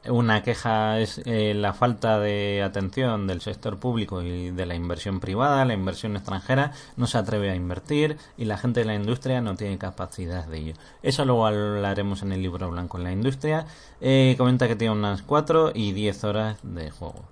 una 0.08 0.42
queja 0.42 0.98
es 0.98 1.20
eh, 1.26 1.52
la 1.54 1.74
falta 1.74 2.18
de 2.18 2.62
atención 2.62 3.26
del 3.26 3.40
sector 3.40 3.78
público 3.78 4.22
y 4.22 4.50
de 4.50 4.66
la 4.66 4.74
inversión 4.74 5.20
privada, 5.20 5.64
la 5.64 5.74
inversión 5.74 6.16
extranjera 6.16 6.72
no 6.96 7.06
se 7.06 7.18
atreve 7.18 7.50
a 7.50 7.54
invertir 7.54 8.16
y 8.38 8.46
la 8.46 8.56
gente 8.56 8.80
de 8.80 8.86
la 8.86 8.94
industria 8.94 9.40
no 9.40 9.56
tiene 9.56 9.78
capacidad 9.78 10.46
de 10.46 10.58
ello. 10.58 10.74
Eso 11.02 11.24
luego 11.24 11.46
hablaremos 11.46 12.22
en 12.22 12.32
el 12.32 12.42
libro 12.42 12.70
blanco 12.70 12.98
en 12.98 13.04
la 13.04 13.12
industria. 13.12 13.66
Eh, 14.00 14.34
comenta 14.38 14.68
que 14.68 14.76
tiene 14.76 14.94
unas 14.94 15.22
4 15.22 15.72
y 15.74 15.92
10 15.92 16.24
horas 16.24 16.56
de 16.62 16.90
juego. 16.90 17.24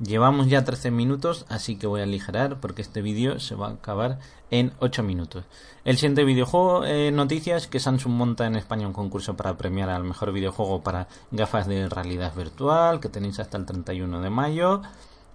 Llevamos 0.00 0.48
ya 0.48 0.64
13 0.64 0.90
minutos, 0.90 1.46
así 1.48 1.76
que 1.76 1.86
voy 1.86 2.00
a 2.00 2.04
aligerar 2.04 2.58
porque 2.60 2.82
este 2.82 3.02
vídeo 3.02 3.38
se 3.38 3.54
va 3.54 3.68
a 3.68 3.72
acabar 3.72 4.18
en 4.50 4.72
8 4.80 5.02
minutos. 5.02 5.44
El 5.84 5.96
siguiente 5.96 6.24
videojuego, 6.24 6.84
eh, 6.84 7.10
noticias, 7.12 7.68
que 7.68 7.78
Samsung 7.78 8.12
monta 8.12 8.46
en 8.46 8.56
España 8.56 8.86
un 8.86 8.92
concurso 8.92 9.36
para 9.36 9.56
premiar 9.56 9.90
al 9.90 10.02
mejor 10.02 10.32
videojuego 10.32 10.82
para 10.82 11.08
gafas 11.30 11.66
de 11.66 11.88
realidad 11.88 12.34
virtual, 12.34 13.00
que 13.00 13.08
tenéis 13.08 13.38
hasta 13.38 13.58
el 13.58 13.66
31 13.66 14.20
de 14.20 14.30
mayo, 14.30 14.82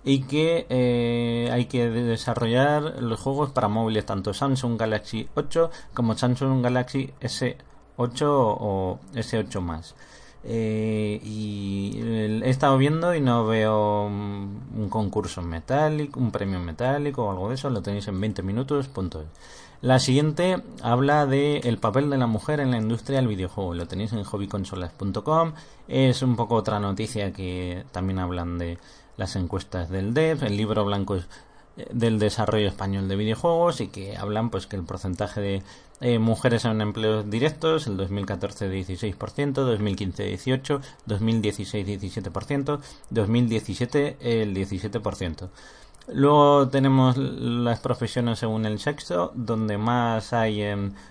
y 0.04 0.22
que 0.24 0.66
eh, 0.70 1.50
hay 1.52 1.66
que 1.66 1.90
desarrollar 1.90 3.02
los 3.02 3.20
juegos 3.20 3.52
para 3.52 3.68
móviles 3.68 4.06
tanto 4.06 4.34
Samsung 4.34 4.80
Galaxy 4.80 5.28
8 5.36 5.70
como 5.94 6.18
Samsung 6.18 6.64
Galaxy 6.64 7.14
S8 7.22 8.22
o 8.26 9.00
S8 9.14 9.60
más. 9.62 9.96
Eh, 10.44 11.20
y 11.24 12.00
he 12.44 12.50
estado 12.50 12.78
viendo 12.78 13.14
y 13.14 13.22
no 13.22 13.46
veo 13.46 14.06
un 14.06 14.88
concurso 14.90 15.42
metálico, 15.42 16.20
un 16.20 16.32
premio 16.32 16.60
metálico 16.60 17.26
o 17.26 17.32
algo 17.32 17.50
de 17.50 17.56
eso, 17.56 17.70
lo 17.70 17.82
tenéis 17.82 18.08
en 18.08 18.20
20 18.22 18.44
minutos. 18.44 18.88
Punto. 18.88 19.26
La 19.82 20.00
siguiente 20.00 20.58
habla 20.82 21.28
de 21.28 21.58
el 21.60 21.78
papel 21.78 22.10
de 22.10 22.18
la 22.18 22.26
mujer 22.26 22.60
en 22.60 22.72
la 22.72 22.78
industria 22.78 23.18
del 23.18 23.28
videojuego. 23.28 23.76
Lo 23.76 23.88
tenéis 23.88 24.12
en 24.14 24.24
hobbyconsolas.com. 24.24 25.54
Es 25.88 26.24
un 26.24 26.36
poco 26.36 26.56
otra 26.56 26.80
noticia 26.80 27.32
que 27.32 27.84
también 27.92 28.18
hablan 28.18 28.58
de 28.58 28.80
las 29.18 29.36
encuestas 29.36 29.90
del 29.90 30.16
DEF. 30.16 30.42
El 30.44 30.58
libro 30.58 30.84
blanco 30.84 31.18
del 31.92 32.18
desarrollo 32.18 32.68
español 32.68 33.08
de 33.08 33.16
videojuegos 33.16 33.82
y 33.82 33.88
que 33.90 34.18
hablan 34.18 34.50
pues 34.50 34.66
que 34.66 34.76
el 34.76 34.84
porcentaje 34.84 35.42
de 35.42 35.64
eh, 36.00 36.20
mujeres 36.20 36.66
en 36.66 36.82
empleos 36.82 37.30
directos 37.30 37.88
el 37.88 37.98
2014 37.98 38.70
16%, 38.70 39.52
2015 39.54 40.24
18, 40.24 40.82
2016 41.06 41.88
17%, 41.88 42.80
2017 43.10 44.18
el 44.20 44.56
17%. 44.56 45.50
Luego 46.10 46.70
tenemos 46.70 47.18
las 47.18 47.80
profesiones 47.82 48.40
según 48.40 48.66
el 48.66 48.80
sexo, 48.80 49.34
donde 49.36 49.78
más 49.78 50.32
hay 50.32 50.64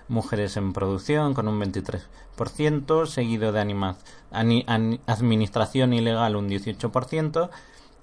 mujeres 0.07 0.57
en 0.57 0.73
producción, 0.73 1.35
con 1.35 1.47
un 1.47 1.61
23%, 1.61 3.05
seguido 3.05 3.51
de 3.51 3.59
administración 5.05 5.93
ilegal 5.93 6.35
un 6.35 6.49
18%, 6.49 7.49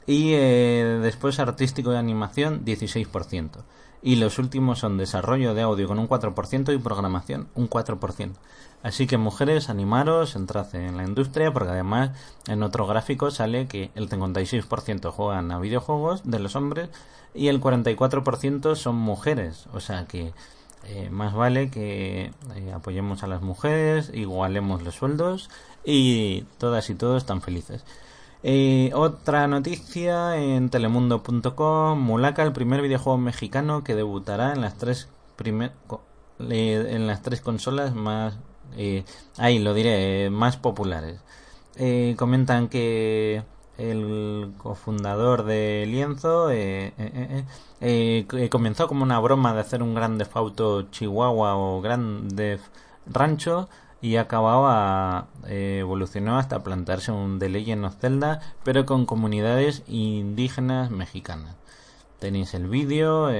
Y 0.06 0.34
eh, 0.34 1.00
después 1.02 1.40
artístico 1.40 1.90
de 1.90 1.98
animación 1.98 2.64
16%. 2.64 3.64
Y 4.04 4.16
los 4.16 4.38
últimos 4.38 4.80
son 4.80 4.98
desarrollo 4.98 5.54
de 5.54 5.62
audio 5.62 5.88
con 5.88 5.98
un 5.98 6.06
4% 6.06 6.74
y 6.74 6.78
programación 6.78 7.48
un 7.54 7.70
4%. 7.70 8.32
Así 8.82 9.06
que 9.06 9.16
mujeres, 9.16 9.70
animaros, 9.70 10.36
entrad 10.36 10.74
en 10.74 10.98
la 10.98 11.04
industria 11.04 11.54
porque 11.54 11.70
además 11.70 12.10
en 12.46 12.62
otro 12.62 12.86
gráfico 12.86 13.30
sale 13.30 13.66
que 13.66 13.90
el 13.94 14.10
56% 14.10 15.10
juegan 15.10 15.50
a 15.50 15.58
videojuegos 15.58 16.20
de 16.22 16.38
los 16.38 16.54
hombres 16.54 16.90
y 17.32 17.48
el 17.48 17.62
44% 17.62 18.76
son 18.76 18.96
mujeres. 18.96 19.68
O 19.72 19.80
sea 19.80 20.04
que 20.04 20.34
eh, 20.86 21.08
más 21.10 21.32
vale 21.32 21.70
que 21.70 22.30
eh, 22.56 22.72
apoyemos 22.74 23.22
a 23.22 23.26
las 23.26 23.40
mujeres, 23.40 24.10
igualemos 24.12 24.82
los 24.82 24.96
sueldos 24.96 25.48
y 25.82 26.42
todas 26.58 26.90
y 26.90 26.94
todos 26.94 27.22
están 27.22 27.40
felices. 27.40 27.86
Eh, 28.46 28.90
otra 28.94 29.46
noticia 29.48 30.36
en 30.36 30.68
telemundo.com, 30.68 31.98
Mulaka, 31.98 32.42
el 32.42 32.52
primer 32.52 32.82
videojuego 32.82 33.18
mexicano 33.18 33.82
que 33.82 33.94
debutará 33.94 34.52
en 34.52 34.60
las 34.60 34.76
tres 34.76 35.08
primer, 35.36 35.72
en 36.38 37.06
las 37.06 37.22
tres 37.22 37.40
consolas 37.40 37.94
más 37.94 38.34
ahí 39.38 39.58
lo 39.58 39.72
diré 39.72 40.30
más 40.30 40.56
populares. 40.58 41.20
comentan 42.16 42.68
que 42.68 43.42
el 43.78 44.52
cofundador 44.58 45.44
de 45.44 45.84
Lienzo, 45.86 46.50
eh, 46.50 46.92
eh, 46.98 47.44
eh, 48.30 48.48
comenzó 48.50 48.86
como 48.88 49.02
una 49.02 49.18
broma 49.18 49.52
de 49.52 49.60
hacer 49.60 49.82
un 49.82 49.94
Grande 49.94 50.26
Auto 50.32 50.82
Chihuahua 50.90 51.56
o 51.56 51.80
Grande 51.80 52.60
Rancho 53.06 53.68
y 54.04 54.18
acababa 54.18 55.28
evolucionó 55.48 56.36
hasta 56.36 56.62
plantarse 56.62 57.10
un 57.10 57.38
The 57.38 57.48
Legend 57.48 57.86
of 57.86 57.96
Zelda, 57.98 58.42
pero 58.62 58.84
con 58.84 59.06
comunidades 59.06 59.82
indígenas 59.88 60.90
mexicanas. 60.90 61.56
Tenéis 62.18 62.52
el 62.52 62.68
vídeo, 62.68 63.30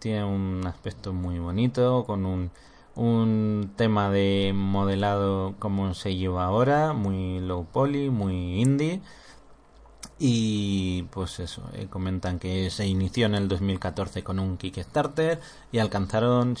tiene 0.00 0.24
un 0.24 0.66
aspecto 0.66 1.12
muy 1.12 1.38
bonito, 1.38 2.02
con 2.04 2.26
un, 2.26 2.50
un 2.96 3.70
tema 3.76 4.10
de 4.10 4.50
modelado 4.56 5.54
como 5.60 5.94
se 5.94 6.16
lleva 6.16 6.46
ahora, 6.46 6.92
muy 6.92 7.38
low 7.38 7.64
poly, 7.64 8.10
muy 8.10 8.60
indie 8.60 9.00
y 10.18 11.02
pues 11.04 11.40
eso, 11.40 11.62
eh, 11.74 11.88
comentan 11.90 12.38
que 12.38 12.70
se 12.70 12.86
inició 12.86 13.26
en 13.26 13.34
el 13.34 13.48
2014 13.48 14.22
con 14.24 14.38
un 14.38 14.56
Kickstarter 14.56 15.40
y 15.72 15.78
alcanzaron, 15.78 16.56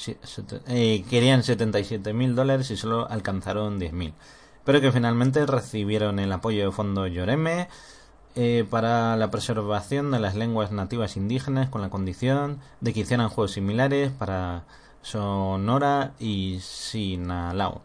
eh, 0.68 1.04
querían 1.08 1.42
77 1.42 2.12
mil 2.12 2.34
dólares 2.34 2.70
y 2.70 2.76
solo 2.76 3.08
alcanzaron 3.08 3.78
10 3.78 3.92
mil. 3.94 4.14
Pero 4.64 4.80
que 4.80 4.92
finalmente 4.92 5.46
recibieron 5.46 6.18
el 6.18 6.32
apoyo 6.32 6.66
de 6.66 6.72
Fondo 6.72 7.06
Lloreme 7.06 7.68
eh, 8.34 8.66
para 8.68 9.16
la 9.16 9.30
preservación 9.30 10.10
de 10.10 10.20
las 10.20 10.34
lenguas 10.34 10.70
nativas 10.72 11.16
indígenas 11.16 11.70
con 11.70 11.80
la 11.80 11.88
condición 11.88 12.60
de 12.80 12.92
que 12.92 13.00
hicieran 13.00 13.30
juegos 13.30 13.52
similares 13.52 14.12
para 14.12 14.64
Sonora 15.00 16.12
y 16.18 16.58
Sinalao. 16.60 17.80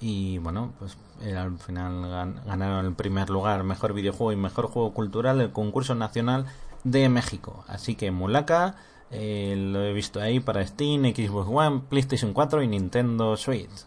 Y 0.00 0.38
bueno, 0.38 0.72
pues 0.78 0.96
eh, 1.22 1.36
al 1.36 1.58
final 1.58 2.34
ganaron 2.44 2.86
el 2.86 2.94
primer 2.94 3.30
lugar, 3.30 3.64
mejor 3.64 3.92
videojuego 3.92 4.32
y 4.32 4.36
mejor 4.36 4.66
juego 4.68 4.92
cultural 4.92 5.38
del 5.38 5.52
concurso 5.52 5.94
nacional 5.94 6.46
de 6.84 7.08
México. 7.08 7.64
Así 7.68 7.94
que 7.94 8.10
Mulaka 8.10 8.76
eh, 9.10 9.54
lo 9.56 9.84
he 9.84 9.92
visto 9.92 10.20
ahí 10.20 10.40
para 10.40 10.66
Steam, 10.66 11.02
Xbox 11.04 11.48
One, 11.50 11.82
PlayStation 11.88 12.32
4 12.32 12.62
y 12.62 12.68
Nintendo 12.68 13.36
Switch. 13.36 13.86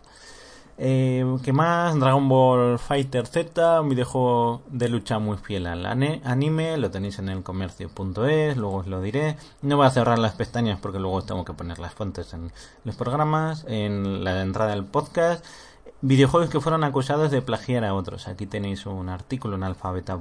Eh, 0.82 1.26
¿Qué 1.44 1.52
más? 1.52 2.00
Dragon 2.00 2.30
Ball 2.30 2.80
Fighter 2.80 3.28
Z, 3.28 3.82
un 3.82 3.90
videojuego 3.90 4.62
de 4.70 4.88
lucha 4.88 5.20
muy 5.20 5.36
fiel 5.36 5.68
al 5.68 5.86
anime, 5.86 6.78
lo 6.78 6.90
tenéis 6.90 7.20
en 7.20 7.28
el 7.28 7.44
comercio.es, 7.44 8.56
luego 8.56 8.78
os 8.78 8.88
lo 8.88 9.02
diré. 9.02 9.36
No 9.62 9.76
voy 9.76 9.88
a 9.88 9.90
cerrar 9.90 10.20
las 10.20 10.36
pestañas 10.36 10.80
porque 10.80 11.00
luego 11.00 11.22
tengo 11.24 11.44
que 11.44 11.52
poner 11.52 11.80
las 11.80 11.94
fuentes 11.94 12.34
en 12.34 12.54
los 12.86 12.96
programas, 12.96 13.66
en 13.68 14.24
la 14.24 14.42
entrada 14.42 14.72
del 14.72 14.86
podcast. 14.86 15.46
Videojuegos 16.02 16.50
que 16.50 16.62
fueron 16.62 16.86
acusados 16.86 17.30
de 17.30 17.42
plagiar 17.42 17.84
a 17.84 17.94
otros. 17.94 18.30
Aquí 18.30 18.46
tenéis 18.46 18.86
un 18.86 19.10
artículo 19.10 19.56
en 19.56 19.64
alfabeta. 19.64 20.18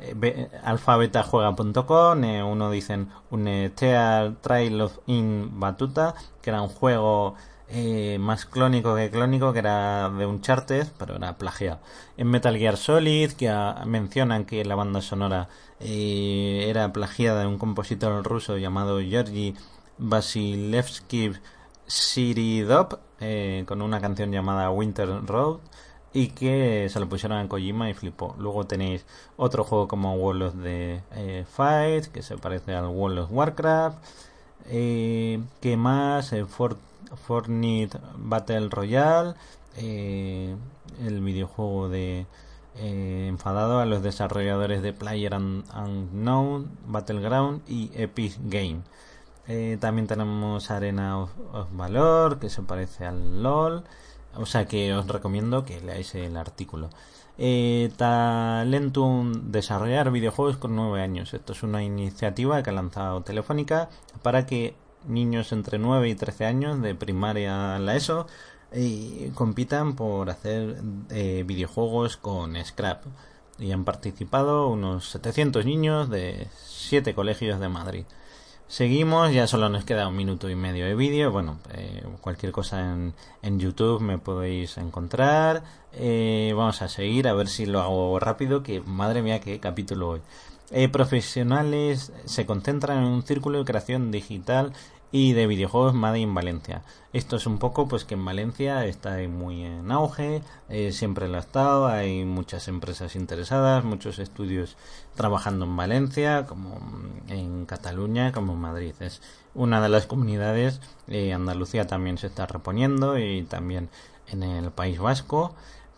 Eh, 0.00 0.48
alfabetajuega.com 0.64 2.24
eh, 2.24 2.42
uno 2.42 2.70
dicen 2.70 3.10
un 3.30 3.46
eh, 3.46 3.70
Trail 3.70 4.80
of 4.80 4.98
In 5.06 5.60
Batuta 5.60 6.14
que 6.40 6.48
era 6.48 6.62
un 6.62 6.70
juego 6.70 7.34
eh, 7.68 8.16
más 8.18 8.46
clónico 8.46 8.96
que 8.96 9.10
clónico 9.10 9.52
que 9.52 9.58
era 9.58 10.08
de 10.08 10.24
un 10.24 10.40
charter 10.40 10.86
pero 10.98 11.16
era 11.16 11.36
plagiado 11.36 11.80
en 12.16 12.28
Metal 12.28 12.56
Gear 12.56 12.78
Solid 12.78 13.32
que 13.32 13.52
mencionan 13.84 14.46
que 14.46 14.64
la 14.64 14.74
banda 14.74 15.02
sonora 15.02 15.50
era 15.80 16.92
plagiada 16.94 17.42
de 17.42 17.46
un 17.46 17.58
compositor 17.58 18.24
ruso 18.24 18.56
llamado 18.56 19.00
Georgi 19.00 19.54
Vasilevsky 19.98 21.32
Siridop 21.86 22.94
eh, 23.20 23.64
con 23.66 23.82
una 23.82 24.00
canción 24.00 24.32
llamada 24.32 24.70
Winter 24.70 25.08
Road 25.26 25.58
y 26.12 26.28
que 26.28 26.88
se 26.90 26.98
lo 27.00 27.08
pusieron 27.08 27.38
a 27.38 27.48
Kojima 27.48 27.90
y 27.90 27.94
flipó. 27.94 28.34
Luego 28.38 28.66
tenéis 28.66 29.04
otro 29.36 29.64
juego 29.64 29.88
como 29.88 30.14
World 30.14 30.42
of 30.42 30.54
the 30.62 31.02
eh, 31.12 31.44
Fight, 31.48 32.06
que 32.06 32.22
se 32.22 32.36
parece 32.36 32.74
al 32.74 32.86
World 32.86 33.20
of 33.20 33.32
Warcraft. 33.32 33.98
Eh, 34.66 35.40
¿Qué 35.60 35.76
más? 35.76 36.34
Fortnite 37.26 37.98
Battle 38.16 38.68
Royale. 38.68 39.34
el 39.76 41.20
videojuego 41.20 41.88
de 41.88 42.26
enfadado 42.76 43.80
a 43.80 43.86
los 43.86 44.02
desarrolladores 44.02 44.82
de 44.82 44.92
Player 44.92 45.34
Unknown, 45.34 46.70
Battleground 46.86 47.62
y 47.68 47.90
Epic 47.94 48.36
Game. 48.44 48.80
Eh, 49.52 49.78
también 49.80 50.06
tenemos 50.06 50.70
Arena 50.70 51.18
of, 51.18 51.32
Valor, 51.72 52.38
que 52.38 52.48
se 52.48 52.62
parece 52.62 53.04
al 53.04 53.42
LOL. 53.42 53.82
O 54.36 54.46
sea 54.46 54.66
que 54.66 54.94
os 54.94 55.08
recomiendo 55.08 55.64
que 55.64 55.80
leáis 55.80 56.14
el 56.14 56.36
artículo. 56.36 56.88
Eh, 57.36 57.90
Talentum 57.96 59.50
Desarrollar 59.50 60.12
videojuegos 60.12 60.56
con 60.56 60.76
9 60.76 61.02
años. 61.02 61.34
Esto 61.34 61.52
es 61.52 61.64
una 61.64 61.82
iniciativa 61.82 62.62
que 62.62 62.70
ha 62.70 62.72
lanzado 62.72 63.22
Telefónica 63.22 63.88
para 64.22 64.46
que 64.46 64.76
niños 65.08 65.50
entre 65.50 65.78
9 65.78 66.08
y 66.08 66.14
13 66.14 66.46
años 66.46 66.80
de 66.80 66.94
primaria 66.94 67.74
a 67.74 67.80
la 67.80 67.96
ESO 67.96 68.28
eh, 68.70 69.32
compitan 69.34 69.96
por 69.96 70.30
hacer 70.30 70.80
eh, 71.10 71.42
videojuegos 71.44 72.16
con 72.16 72.54
Scrap. 72.64 73.02
Y 73.58 73.72
han 73.72 73.84
participado 73.84 74.68
unos 74.68 75.10
700 75.10 75.64
niños 75.66 76.08
de 76.08 76.46
7 76.66 77.14
colegios 77.14 77.58
de 77.58 77.68
Madrid. 77.68 78.04
Seguimos, 78.70 79.32
ya 79.32 79.48
solo 79.48 79.68
nos 79.68 79.84
queda 79.84 80.06
un 80.06 80.14
minuto 80.14 80.48
y 80.48 80.54
medio 80.54 80.86
de 80.86 80.94
vídeo. 80.94 81.32
Bueno, 81.32 81.58
eh, 81.74 82.04
cualquier 82.20 82.52
cosa 82.52 82.92
en, 82.92 83.14
en, 83.42 83.58
YouTube 83.58 84.00
me 84.00 84.16
podéis 84.16 84.78
encontrar. 84.78 85.64
Eh, 85.92 86.54
vamos 86.56 86.80
a 86.80 86.88
seguir 86.88 87.26
a 87.26 87.34
ver 87.34 87.48
si 87.48 87.66
lo 87.66 87.80
hago 87.80 88.20
rápido, 88.20 88.62
que 88.62 88.80
madre 88.80 89.22
mía, 89.22 89.40
qué 89.40 89.58
capítulo 89.58 90.10
hoy. 90.10 90.20
Eh, 90.70 90.88
profesionales 90.88 92.12
se 92.26 92.46
concentran 92.46 92.98
en 92.98 93.04
un 93.06 93.24
círculo 93.24 93.58
de 93.58 93.64
creación 93.64 94.12
digital 94.12 94.72
y 95.12 95.32
de 95.32 95.46
videojuegos 95.46 95.94
Made 95.94 96.20
in 96.20 96.34
Valencia. 96.34 96.82
Esto 97.12 97.36
es 97.36 97.46
un 97.46 97.58
poco 97.58 97.88
pues 97.88 98.04
que 98.04 98.14
en 98.14 98.24
Valencia 98.24 98.84
está 98.86 99.16
muy 99.28 99.64
en 99.64 99.90
auge, 99.90 100.42
eh, 100.68 100.92
siempre 100.92 101.28
lo 101.28 101.36
ha 101.36 101.40
estado, 101.40 101.88
hay 101.88 102.24
muchas 102.24 102.68
empresas 102.68 103.16
interesadas, 103.16 103.84
muchos 103.84 104.18
estudios 104.18 104.76
trabajando 105.16 105.64
en 105.64 105.76
Valencia, 105.76 106.46
como 106.46 106.78
en 107.28 107.66
Cataluña, 107.66 108.30
como 108.32 108.52
en 108.52 108.60
Madrid. 108.60 108.94
Es 109.00 109.20
una 109.54 109.80
de 109.80 109.88
las 109.88 110.06
comunidades, 110.06 110.80
eh, 111.08 111.32
Andalucía 111.32 111.86
también 111.86 112.16
se 112.18 112.28
está 112.28 112.46
reponiendo 112.46 113.18
y 113.18 113.42
también 113.42 113.88
en 114.28 114.44
el 114.44 114.70
País 114.70 115.00
Vasco 115.00 115.54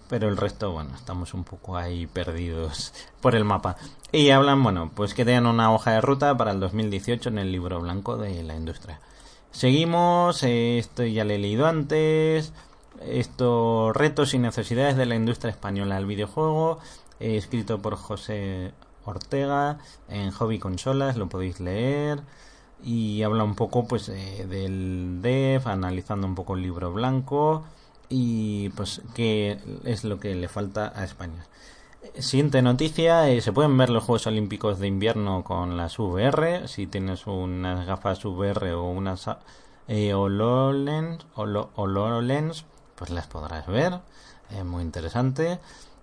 pero 0.09 0.29
el 0.29 0.37
resto, 0.37 0.73
bueno, 0.73 0.91
estamos 0.95 1.35
un 1.35 1.45
poco 1.45 1.77
ahí 1.77 2.07
perdidos 2.07 2.93
por 3.21 3.35
el 3.35 3.45
mapa. 3.45 3.77
Y 4.11 4.31
hablan, 4.31 4.63
bueno, 4.63 4.91
pues 4.95 5.15
que 5.15 5.25
tengan 5.25 5.47
una 5.47 5.73
hoja 5.73 5.93
de 5.93 6.01
ruta 6.01 6.37
para 6.37 6.53
el 6.53 6.61
2018 6.61 7.31
en 7.31 7.39
el 7.39 7.53
libro 7.53 7.81
blanco 7.81 8.17
de 8.17 8.43
la 8.43 8.55
industria. 8.55 9.01
Seguimos, 9.51 10.43
esto 10.43 11.05
ya 11.05 11.25
lo 11.25 11.33
he 11.33 11.39
leído 11.39 11.67
antes, 11.67 12.53
estos 13.01 13.95
retos 13.95 14.35
y 14.35 14.39
necesidades 14.39 14.97
de 14.97 15.07
la 15.07 15.15
industria 15.15 15.51
española 15.51 15.97
del 15.97 16.07
videojuego, 16.07 16.79
escrito 17.21 17.81
por 17.81 17.97
José 17.97 18.73
Ortega 19.05 19.79
en 20.09 20.31
Hobby 20.31 20.59
Consolas, 20.59 21.17
lo 21.17 21.29
podéis 21.29 21.61
leer 21.61 22.21
y 22.83 23.23
habla 23.23 23.45
un 23.45 23.55
poco 23.55 23.87
pues 23.87 24.09
eh, 24.09 24.47
del 24.49 25.21
dev, 25.23 25.69
analizando 25.69 26.27
un 26.27 26.35
poco 26.35 26.55
el 26.55 26.63
libro 26.63 26.93
blanco 26.93 27.65
y 28.13 28.69
pues 28.71 29.01
qué 29.15 29.59
es 29.85 30.05
lo 30.05 30.21
que 30.21 30.35
le 30.35 30.49
falta 30.49 30.93
a 30.95 31.03
España. 31.03 31.47
Siguiente 32.19 32.61
noticia, 32.61 33.31
eh, 33.31 33.41
se 33.41 33.53
pueden 33.53 33.77
ver 33.79 33.89
los 33.89 34.05
Juegos 34.05 34.27
Olímpicos 34.27 34.79
de 34.79 34.87
invierno 34.87 35.43
con 35.45 35.79
las 35.79 35.99
VR, 35.99 36.69
si 36.69 36.87
tienes 36.87 37.27
unas 37.27 37.87
gafas 37.87 38.23
VR 38.25 38.75
o 38.75 38.85
unas 38.91 39.29
eh, 39.89 40.13
pues 42.97 43.11
las 43.11 43.27
podrás 43.29 43.67
ver, 43.67 44.01
es 44.51 44.65
muy 44.65 44.83
interesante. 44.83 45.59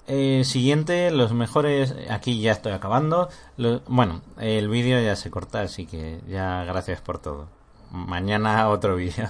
Eh, 0.08 0.42
siguiente, 0.46 1.12
los 1.12 1.34
mejores. 1.34 1.94
Aquí 2.10 2.42
ya 2.42 2.54
estoy 2.54 2.72
acabando. 2.72 3.30
bueno, 3.88 4.22
el 4.40 4.68
vídeo 4.68 5.00
ya 5.00 5.16
se 5.16 5.30
corta, 5.30 5.62
así 5.62 5.86
que 5.86 6.22
ya 6.28 6.64
gracias 6.64 7.02
por 7.02 7.20
todo. 7.20 7.48
Mañana 7.92 8.68
otro 8.70 8.96
vídeo. 8.96 9.30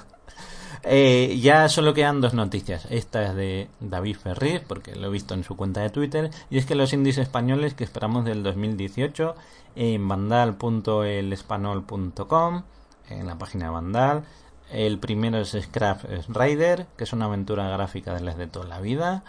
Eh, 0.84 1.40
ya 1.42 1.68
solo 1.70 1.94
quedan 1.94 2.22
dos 2.22 2.34
noticias. 2.34 2.88
Esta 2.90 3.26
es 3.26 3.36
de 3.36 3.68
David 3.80 4.18
Ferriz, 4.18 4.62
porque 4.68 4.96
lo 4.96 5.08
he 5.08 5.12
visto 5.12 5.34
en 5.34 5.44
su 5.44 5.58
cuenta 5.58 5.82
de 5.82 5.90
Twitter. 5.90 6.30
Y 6.50 6.58
es 6.58 6.66
que 6.66 6.76
los 6.76 6.94
indies 6.94 7.18
españoles 7.18 7.74
que 7.74 7.84
esperamos 7.84 8.24
del 8.26 8.44
2018 8.44 9.36
en 9.76 10.08
vandal.elespanol.com, 10.08 12.64
en 13.10 13.28
la 13.28 13.38
página 13.38 13.66
de 13.66 13.72
Vandal. 13.72 14.24
El 14.72 15.00
primero 15.00 15.40
es 15.40 15.58
Scrap 15.60 16.04
Rider, 16.28 16.86
que 16.96 17.04
es 17.04 17.14
una 17.14 17.26
aventura 17.26 17.68
gráfica 17.70 18.14
de 18.14 18.22
las 18.22 18.38
de 18.38 18.48
toda 18.48 18.66
la 18.66 18.80
vida. 18.80 19.24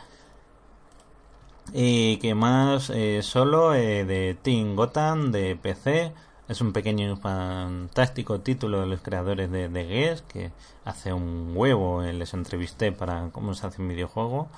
Y 1.72 2.18
que 2.18 2.34
más 2.34 2.90
eh, 2.90 3.20
solo 3.22 3.74
eh, 3.74 4.04
de 4.04 4.36
Team 4.40 4.76
Gotham 4.76 5.32
de 5.32 5.56
PC. 5.56 6.12
Es 6.50 6.60
un 6.60 6.72
pequeño 6.72 7.12
y 7.12 7.16
fantástico 7.16 8.40
título 8.40 8.80
de 8.80 8.86
los 8.88 9.00
creadores 9.02 9.52
de, 9.52 9.68
de 9.68 9.84
Guess, 9.84 10.22
que 10.22 10.50
hace 10.84 11.12
un 11.12 11.52
huevo 11.54 12.02
eh, 12.02 12.12
les 12.12 12.34
entrevisté 12.34 12.90
para 12.90 13.28
cómo 13.30 13.54
se 13.54 13.68
hace 13.68 13.80
un 13.80 13.86
videojuego. 13.86 14.48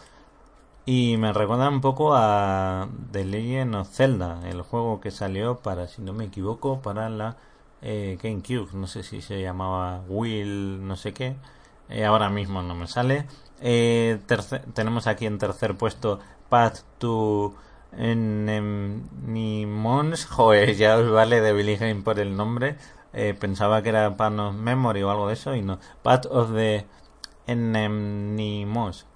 Y 0.86 1.18
me 1.18 1.34
recuerda 1.34 1.68
un 1.68 1.82
poco 1.82 2.14
a 2.14 2.88
The 3.10 3.26
Legend 3.26 3.74
of 3.74 3.90
Zelda, 3.90 4.40
el 4.48 4.62
juego 4.62 5.02
que 5.02 5.10
salió 5.10 5.58
para, 5.58 5.86
si 5.86 6.00
no 6.00 6.14
me 6.14 6.24
equivoco, 6.24 6.80
para 6.80 7.10
la 7.10 7.36
GameCube. 7.82 8.70
No 8.72 8.86
sé 8.86 9.02
si 9.02 9.20
se 9.20 9.42
llamaba 9.42 10.00
Will, 10.08 10.86
no 10.86 10.96
sé 10.96 11.12
qué. 11.12 11.36
ahora 12.06 12.30
mismo 12.30 12.62
no 12.62 12.74
me 12.74 12.86
sale. 12.86 13.26
tenemos 14.72 15.06
aquí 15.06 15.26
en 15.26 15.36
tercer 15.36 15.76
puesto 15.76 16.20
Path 16.48 16.84
to 16.96 17.54
Enemimons. 17.96 19.04
Joder, 20.26 20.74
ya 20.76 20.96
os 20.98 21.10
vale 21.10 21.40
de 21.40 21.52
Billy 21.52 21.76
por 22.02 22.18
el 22.18 22.36
nombre. 22.36 22.76
Eh, 23.12 23.34
pensaba 23.38 23.82
que 23.82 23.90
era 23.90 24.16
Path 24.16 24.38
of 24.38 24.54
Memory 24.54 25.02
o 25.02 25.10
algo 25.10 25.28
de 25.28 25.34
eso 25.34 25.54
y 25.54 25.62
no. 25.62 25.78
Path 26.02 26.26
of 26.26 26.52
the 26.54 26.86
Enemimos. 27.46 29.06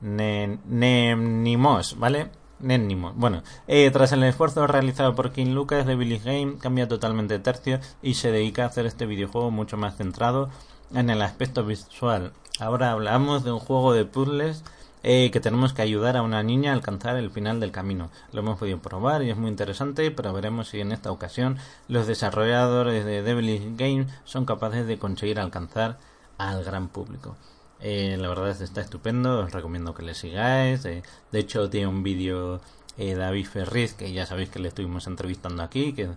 Nemnimos, 0.00 1.98
¿vale? 1.98 2.30
Nenimos. 2.60 3.14
Bueno, 3.16 3.42
eh, 3.66 3.90
tras 3.90 4.12
el 4.12 4.24
esfuerzo 4.24 4.66
realizado 4.66 5.14
por 5.14 5.32
King 5.32 5.52
Lucas 5.52 5.86
de 5.86 5.94
Billy 5.94 6.18
Game, 6.18 6.58
cambia 6.58 6.88
totalmente 6.88 7.34
de 7.34 7.40
tercio 7.40 7.78
y 8.02 8.14
se 8.14 8.32
dedica 8.32 8.64
a 8.64 8.66
hacer 8.66 8.86
este 8.86 9.06
videojuego 9.06 9.50
mucho 9.50 9.76
más 9.76 9.96
centrado 9.96 10.50
en 10.94 11.10
el 11.10 11.22
aspecto 11.22 11.64
visual. 11.64 12.32
Ahora 12.58 12.90
hablamos 12.90 13.44
de 13.44 13.52
un 13.52 13.60
juego 13.60 13.92
de 13.92 14.04
puzzles 14.04 14.64
eh, 15.02 15.30
que 15.30 15.40
tenemos 15.40 15.72
que 15.72 15.82
ayudar 15.82 16.16
a 16.16 16.22
una 16.22 16.42
niña 16.42 16.70
a 16.70 16.74
alcanzar 16.74 17.16
el 17.16 17.30
final 17.30 17.60
del 17.60 17.70
camino. 17.70 18.10
Lo 18.32 18.40
hemos 18.40 18.58
podido 18.58 18.78
probar 18.78 19.22
y 19.22 19.30
es 19.30 19.36
muy 19.36 19.48
interesante, 19.48 20.10
pero 20.10 20.32
veremos 20.32 20.68
si 20.68 20.80
en 20.80 20.92
esta 20.92 21.12
ocasión 21.12 21.58
los 21.88 22.06
desarrolladores 22.06 23.04
de 23.04 23.22
Devil 23.22 23.76
Games 23.76 24.08
son 24.24 24.44
capaces 24.44 24.86
de 24.86 24.98
conseguir 24.98 25.38
alcanzar 25.40 25.98
al 26.38 26.64
gran 26.64 26.88
público. 26.88 27.36
Eh, 27.80 28.16
la 28.18 28.28
verdad 28.28 28.50
es 28.50 28.58
que 28.58 28.64
está 28.64 28.80
estupendo, 28.80 29.40
os 29.40 29.52
recomiendo 29.52 29.94
que 29.94 30.02
le 30.02 30.14
sigáis. 30.14 30.84
Eh, 30.84 31.02
de 31.30 31.38
hecho, 31.38 31.70
tiene 31.70 31.86
un 31.86 32.02
vídeo 32.02 32.60
David 32.96 33.46
Ferriz, 33.46 33.94
que 33.94 34.12
ya 34.12 34.26
sabéis 34.26 34.50
que 34.50 34.58
le 34.58 34.68
estuvimos 34.68 35.06
entrevistando 35.06 35.62
aquí, 35.62 35.92
que 35.92 36.08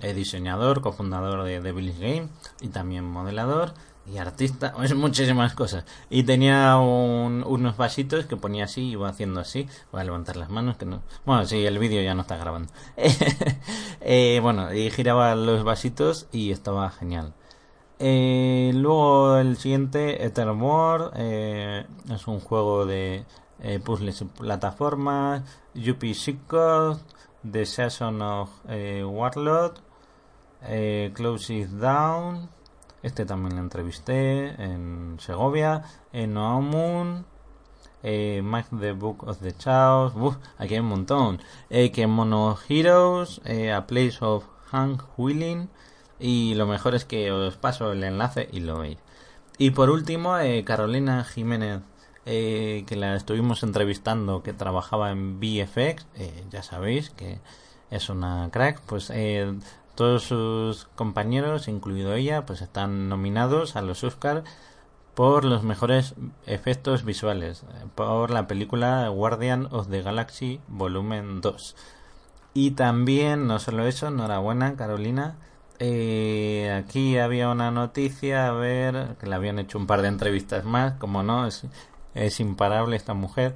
es 0.00 0.16
diseñador, 0.16 0.80
cofundador 0.80 1.44
de 1.44 1.60
Devil 1.60 1.92
Games 1.98 2.30
y 2.60 2.68
también 2.68 3.04
modelador 3.04 3.74
y 4.12 4.18
artista, 4.18 4.74
es 4.82 4.94
muchísimas 4.94 5.54
cosas. 5.54 5.84
Y 6.08 6.22
tenía 6.24 6.76
unos 6.78 7.76
vasitos 7.76 8.26
que 8.26 8.36
ponía 8.36 8.64
así, 8.64 8.90
iba 8.90 9.08
haciendo 9.08 9.40
así. 9.40 9.68
Voy 9.92 10.00
a 10.00 10.04
levantar 10.04 10.36
las 10.36 10.50
manos, 10.50 10.76
que 10.76 10.86
no. 10.86 11.02
Bueno, 11.24 11.44
sí, 11.46 11.64
el 11.64 11.78
vídeo 11.78 12.02
ya 12.02 12.14
no 12.14 12.22
está 12.22 12.36
grabando. 12.36 12.72
eh, 14.00 14.40
bueno, 14.42 14.74
y 14.74 14.90
giraba 14.90 15.34
los 15.34 15.64
vasitos 15.64 16.26
y 16.32 16.50
estaba 16.50 16.90
genial. 16.90 17.34
Eh, 18.02 18.72
luego 18.74 19.36
el 19.36 19.58
siguiente, 19.58 20.24
Eternal 20.24 21.10
eh, 21.16 21.86
es 22.10 22.26
un 22.26 22.40
juego 22.40 22.86
de 22.86 23.26
eh, 23.60 23.78
puzzles 23.78 24.22
y 24.22 24.24
plataformas. 24.24 25.42
Yuppie 25.74 26.14
Secret, 26.14 26.98
The 27.48 27.66
Season 27.66 28.22
of 28.22 28.50
Warlord, 28.66 29.80
Close 31.12 31.54
It 31.54 31.68
Down. 31.68 32.48
Este 33.02 33.24
también 33.24 33.56
lo 33.56 33.62
entrevisté 33.62 34.62
en 34.62 35.16
Segovia, 35.20 35.82
en 36.12 36.34
Noamun, 36.34 37.24
eh, 38.02 38.42
Mike 38.44 38.68
the 38.78 38.92
Book 38.92 39.24
of 39.26 39.38
the 39.40 39.52
Chaos, 39.52 40.12
Uf, 40.16 40.36
aquí 40.58 40.74
hay 40.74 40.80
un 40.80 40.88
montón. 40.88 41.40
Eh, 41.70 41.92
que 41.92 42.06
Mono 42.06 42.58
Heroes, 42.68 43.40
eh, 43.44 43.72
A 43.72 43.86
Place 43.86 44.18
of 44.20 44.44
Hank 44.70 45.02
Willing. 45.16 45.68
Y 46.18 46.54
lo 46.54 46.66
mejor 46.66 46.94
es 46.94 47.04
que 47.04 47.32
os 47.32 47.56
paso 47.56 47.92
el 47.92 48.04
enlace 48.04 48.48
y 48.52 48.60
lo 48.60 48.78
veis. 48.80 48.98
Y 49.58 49.70
por 49.70 49.90
último, 49.90 50.38
eh, 50.38 50.64
Carolina 50.64 51.24
Jiménez, 51.24 51.80
eh, 52.26 52.84
que 52.86 52.96
la 52.96 53.16
estuvimos 53.16 53.62
entrevistando, 53.62 54.42
que 54.42 54.52
trabajaba 54.52 55.10
en 55.10 55.40
VFX, 55.40 56.06
ya 56.50 56.62
sabéis 56.62 57.10
que 57.10 57.40
es 57.90 58.08
una 58.10 58.50
crack, 58.52 58.80
pues 58.82 59.10
todos 60.00 60.22
sus 60.22 60.86
compañeros, 60.94 61.68
incluido 61.68 62.14
ella, 62.14 62.46
pues 62.46 62.62
están 62.62 63.10
nominados 63.10 63.76
a 63.76 63.82
los 63.82 64.02
Oscar 64.02 64.44
por 65.12 65.44
los 65.44 65.62
mejores 65.62 66.14
efectos 66.46 67.04
visuales 67.04 67.64
eh, 67.64 67.84
por 67.94 68.30
la 68.30 68.46
película 68.46 69.06
Guardian 69.08 69.68
of 69.70 69.90
the 69.90 70.00
Galaxy 70.00 70.58
Volumen 70.68 71.42
2. 71.42 71.76
Y 72.54 72.70
también, 72.70 73.46
no 73.46 73.58
solo 73.58 73.86
eso, 73.86 74.08
enhorabuena 74.08 74.74
Carolina. 74.74 75.36
Eh, 75.78 76.74
aquí 76.74 77.18
había 77.18 77.50
una 77.50 77.70
noticia, 77.70 78.46
a 78.46 78.52
ver, 78.52 79.16
que 79.20 79.26
le 79.26 79.34
habían 79.34 79.58
hecho 79.58 79.76
un 79.76 79.86
par 79.86 80.00
de 80.00 80.08
entrevistas 80.08 80.64
más, 80.64 80.94
como 80.94 81.22
no, 81.22 81.46
es, 81.46 81.66
es 82.14 82.40
imparable 82.40 82.96
esta 82.96 83.12
mujer 83.12 83.52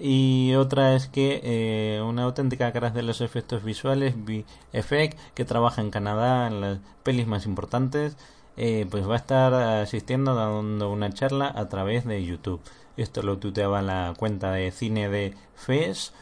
y 0.00 0.54
otra 0.54 0.94
es 0.94 1.08
que 1.08 1.40
eh, 1.42 2.02
una 2.02 2.22
auténtica 2.24 2.72
cara 2.72 2.90
de 2.90 3.02
los 3.02 3.20
efectos 3.20 3.64
visuales, 3.64 4.14
VFX, 4.16 5.16
que 5.34 5.44
trabaja 5.44 5.82
en 5.82 5.90
Canadá 5.90 6.46
en 6.46 6.60
las 6.60 6.78
pelis 7.02 7.26
más 7.26 7.46
importantes, 7.46 8.16
eh, 8.56 8.86
pues 8.90 9.08
va 9.08 9.14
a 9.14 9.18
estar 9.18 9.54
asistiendo 9.54 10.34
dando 10.34 10.92
una 10.92 11.12
charla 11.12 11.52
a 11.54 11.68
través 11.68 12.04
de 12.04 12.24
YouTube. 12.24 12.60
Esto 12.96 13.22
lo 13.22 13.38
tuteaba 13.38 13.82
la 13.82 14.14
cuenta 14.16 14.52
de 14.52 14.70
cine 14.70 15.08
de 15.08 15.34
FES, 15.56 16.12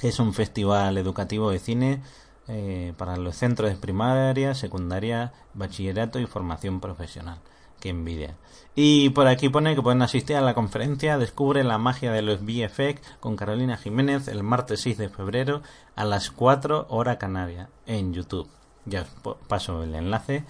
que 0.00 0.08
es 0.08 0.18
un 0.18 0.34
festival 0.34 0.98
educativo 0.98 1.50
de 1.50 1.58
cine 1.60 2.02
eh, 2.48 2.94
para 2.96 3.16
los 3.16 3.36
centros 3.36 3.70
de 3.70 3.76
primaria, 3.76 4.54
secundaria, 4.54 5.32
bachillerato 5.54 6.18
y 6.18 6.26
formación 6.26 6.80
profesional 6.80 7.38
envidia. 7.88 8.36
Y 8.76 9.10
por 9.10 9.28
aquí 9.28 9.48
pone 9.48 9.74
que 9.74 9.82
pueden 9.82 10.02
asistir 10.02 10.36
a 10.36 10.40
la 10.40 10.54
conferencia 10.54 11.16
Descubre 11.16 11.62
la 11.62 11.78
magia 11.78 12.10
de 12.10 12.22
los 12.22 12.40
VFX 12.40 13.00
con 13.20 13.36
Carolina 13.36 13.76
Jiménez 13.76 14.26
el 14.26 14.42
martes 14.42 14.80
6 14.80 14.98
de 14.98 15.08
febrero 15.08 15.62
a 15.94 16.04
las 16.04 16.30
4 16.30 16.86
hora 16.88 17.18
canaria 17.18 17.68
en 17.86 18.12
YouTube. 18.12 18.48
Ya 18.84 19.02
os 19.02 19.36
paso 19.46 19.82
el 19.82 19.94
enlace. 19.94 20.44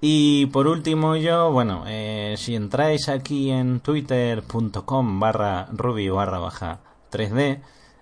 Y 0.00 0.46
por 0.46 0.66
último 0.66 1.14
yo, 1.16 1.52
bueno, 1.52 1.84
eh, 1.86 2.34
si 2.38 2.56
entráis 2.56 3.08
aquí 3.08 3.50
en 3.50 3.80
twitter.com 3.80 5.20
barra 5.20 5.68
ruby 5.72 6.08
barra 6.08 6.38
baja 6.38 6.80
3D, 7.12 7.60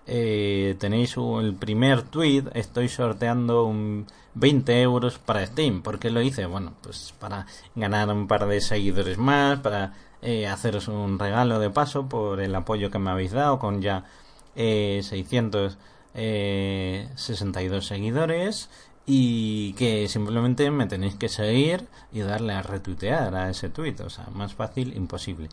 eh, 0.09 0.77
tenéis 0.79 1.17
el 1.17 1.55
primer 1.55 2.03
tweet, 2.03 2.45
estoy 2.55 2.89
sorteando 2.89 3.65
un 3.65 4.07
20 4.35 4.83
euros 4.83 5.19
para 5.19 5.47
Steam. 5.47 5.83
¿Por 5.83 5.99
qué 5.99 6.11
lo 6.11 6.23
hice? 6.23 6.47
Bueno, 6.47 6.75
pues 6.83 7.15
para 7.19 7.47
ganar 7.75 8.09
un 8.09 8.27
par 8.27 8.47
de 8.47 8.61
seguidores 8.61 9.19
más, 9.19 9.61
para 9.61 9.95
eh, 10.23 10.47
haceros 10.49 10.89
un 10.89 11.19
regalo 11.19 11.59
de 11.61 11.71
paso 11.71 12.09
por 12.09 12.41
el 12.41 12.55
apoyo 12.55 12.91
que 12.91 12.99
me 12.99 13.11
habéis 13.11 13.33
dado 13.33 13.59
con 13.59 13.83
ya 13.83 14.05
eh, 14.57 15.01
662 15.03 15.77
eh, 16.15 17.87
seguidores 17.87 18.71
y 19.07 19.73
que 19.75 20.09
simplemente 20.09 20.71
me 20.71 20.87
tenéis 20.87 21.15
que 21.15 21.29
seguir 21.29 21.87
y 22.13 22.21
darle 22.21 22.53
a 22.53 22.63
retuitear 22.63 23.35
a 23.35 23.51
ese 23.51 23.71
tweet, 23.71 23.97
o 24.05 24.11
sea, 24.11 24.27
más 24.35 24.55
fácil 24.55 24.95
imposible. 24.97 25.49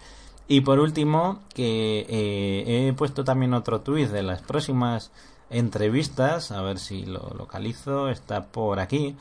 Y 0.47 0.61
por 0.61 0.79
último, 0.79 1.39
que 1.53 2.05
eh, 2.07 2.87
he 2.87 2.93
puesto 2.93 3.23
también 3.23 3.53
otro 3.53 3.81
tweet 3.81 4.07
de 4.07 4.21
las 4.21 4.41
próximas 4.41 5.11
entrevistas, 5.49 6.51
a 6.51 6.61
ver 6.61 6.77
si 6.77 7.05
lo 7.05 7.33
localizo, 7.35 8.09
está 8.09 8.45
por 8.45 8.79
aquí. 8.79 9.15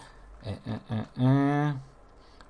Eh, 0.44 0.58
eh, 1.18 1.74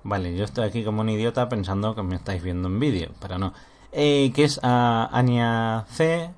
vale, 0.03 0.35
yo 0.35 0.43
estoy 0.43 0.65
aquí 0.65 0.83
como 0.83 1.01
un 1.01 1.09
idiota 1.09 1.47
pensando 1.47 1.95
que 1.95 2.03
me 2.03 2.15
estáis 2.15 2.43
viendo 2.43 2.67
en 2.67 2.79
vídeo, 2.79 3.11
pero 3.21 3.37
no. 3.37 3.53
que 3.91 4.31
es 4.35 4.59
a 4.61 5.09
Anya 5.13 5.85
C, 5.89 6.29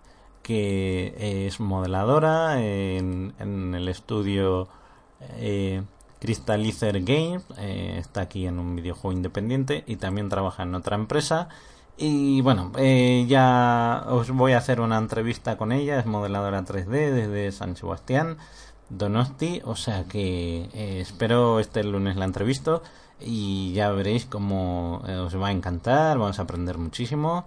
que 0.43 1.47
es 1.47 1.59
modeladora 1.59 2.61
en, 2.61 3.33
en 3.39 3.73
el 3.73 3.87
estudio 3.87 4.67
Crystalizer 6.19 7.03
Games, 7.03 7.43
está 7.57 8.21
aquí 8.21 8.45
en 8.45 8.59
un 8.59 8.75
videojuego 8.75 9.17
independiente 9.17 9.83
y 9.87 9.95
también 9.95 10.29
trabaja 10.29 10.63
en 10.63 10.75
otra 10.75 10.95
empresa 10.95 11.49
Y 11.97 12.41
bueno, 12.41 12.71
eh, 12.77 13.25
ya 13.27 14.05
os 14.07 14.29
voy 14.29 14.53
a 14.53 14.59
hacer 14.59 14.81
una 14.81 14.99
entrevista 14.99 15.57
con 15.57 15.71
ella, 15.71 15.99
es 15.99 16.05
modeladora 16.05 16.63
3D 16.63 17.11
desde 17.11 17.51
San 17.51 17.75
Sebastián, 17.75 18.37
Donosti, 18.89 19.61
o 19.65 19.75
sea 19.75 20.03
que 20.03 20.69
eh, 20.73 20.99
espero 21.01 21.59
este 21.59 21.83
lunes 21.83 22.15
la 22.15 22.25
entrevista 22.25 22.81
y 23.19 23.73
ya 23.73 23.89
veréis 23.89 24.25
cómo 24.25 25.01
eh, 25.07 25.15
os 25.15 25.35
va 25.41 25.47
a 25.47 25.51
encantar, 25.51 26.19
vamos 26.19 26.37
a 26.37 26.43
aprender 26.43 26.77
muchísimo. 26.77 27.45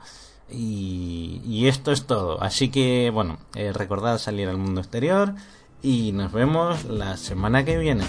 Y, 0.52 1.40
y 1.44 1.68
esto 1.68 1.92
es 1.92 2.06
todo. 2.06 2.42
Así 2.42 2.70
que, 2.70 3.10
bueno, 3.14 3.38
recordad 3.54 4.18
salir 4.18 4.48
al 4.48 4.58
mundo 4.58 4.80
exterior 4.80 5.34
y 5.80 6.10
nos 6.10 6.32
vemos 6.32 6.86
la 6.86 7.16
semana 7.16 7.64
que 7.64 7.78
viene. 7.78 8.02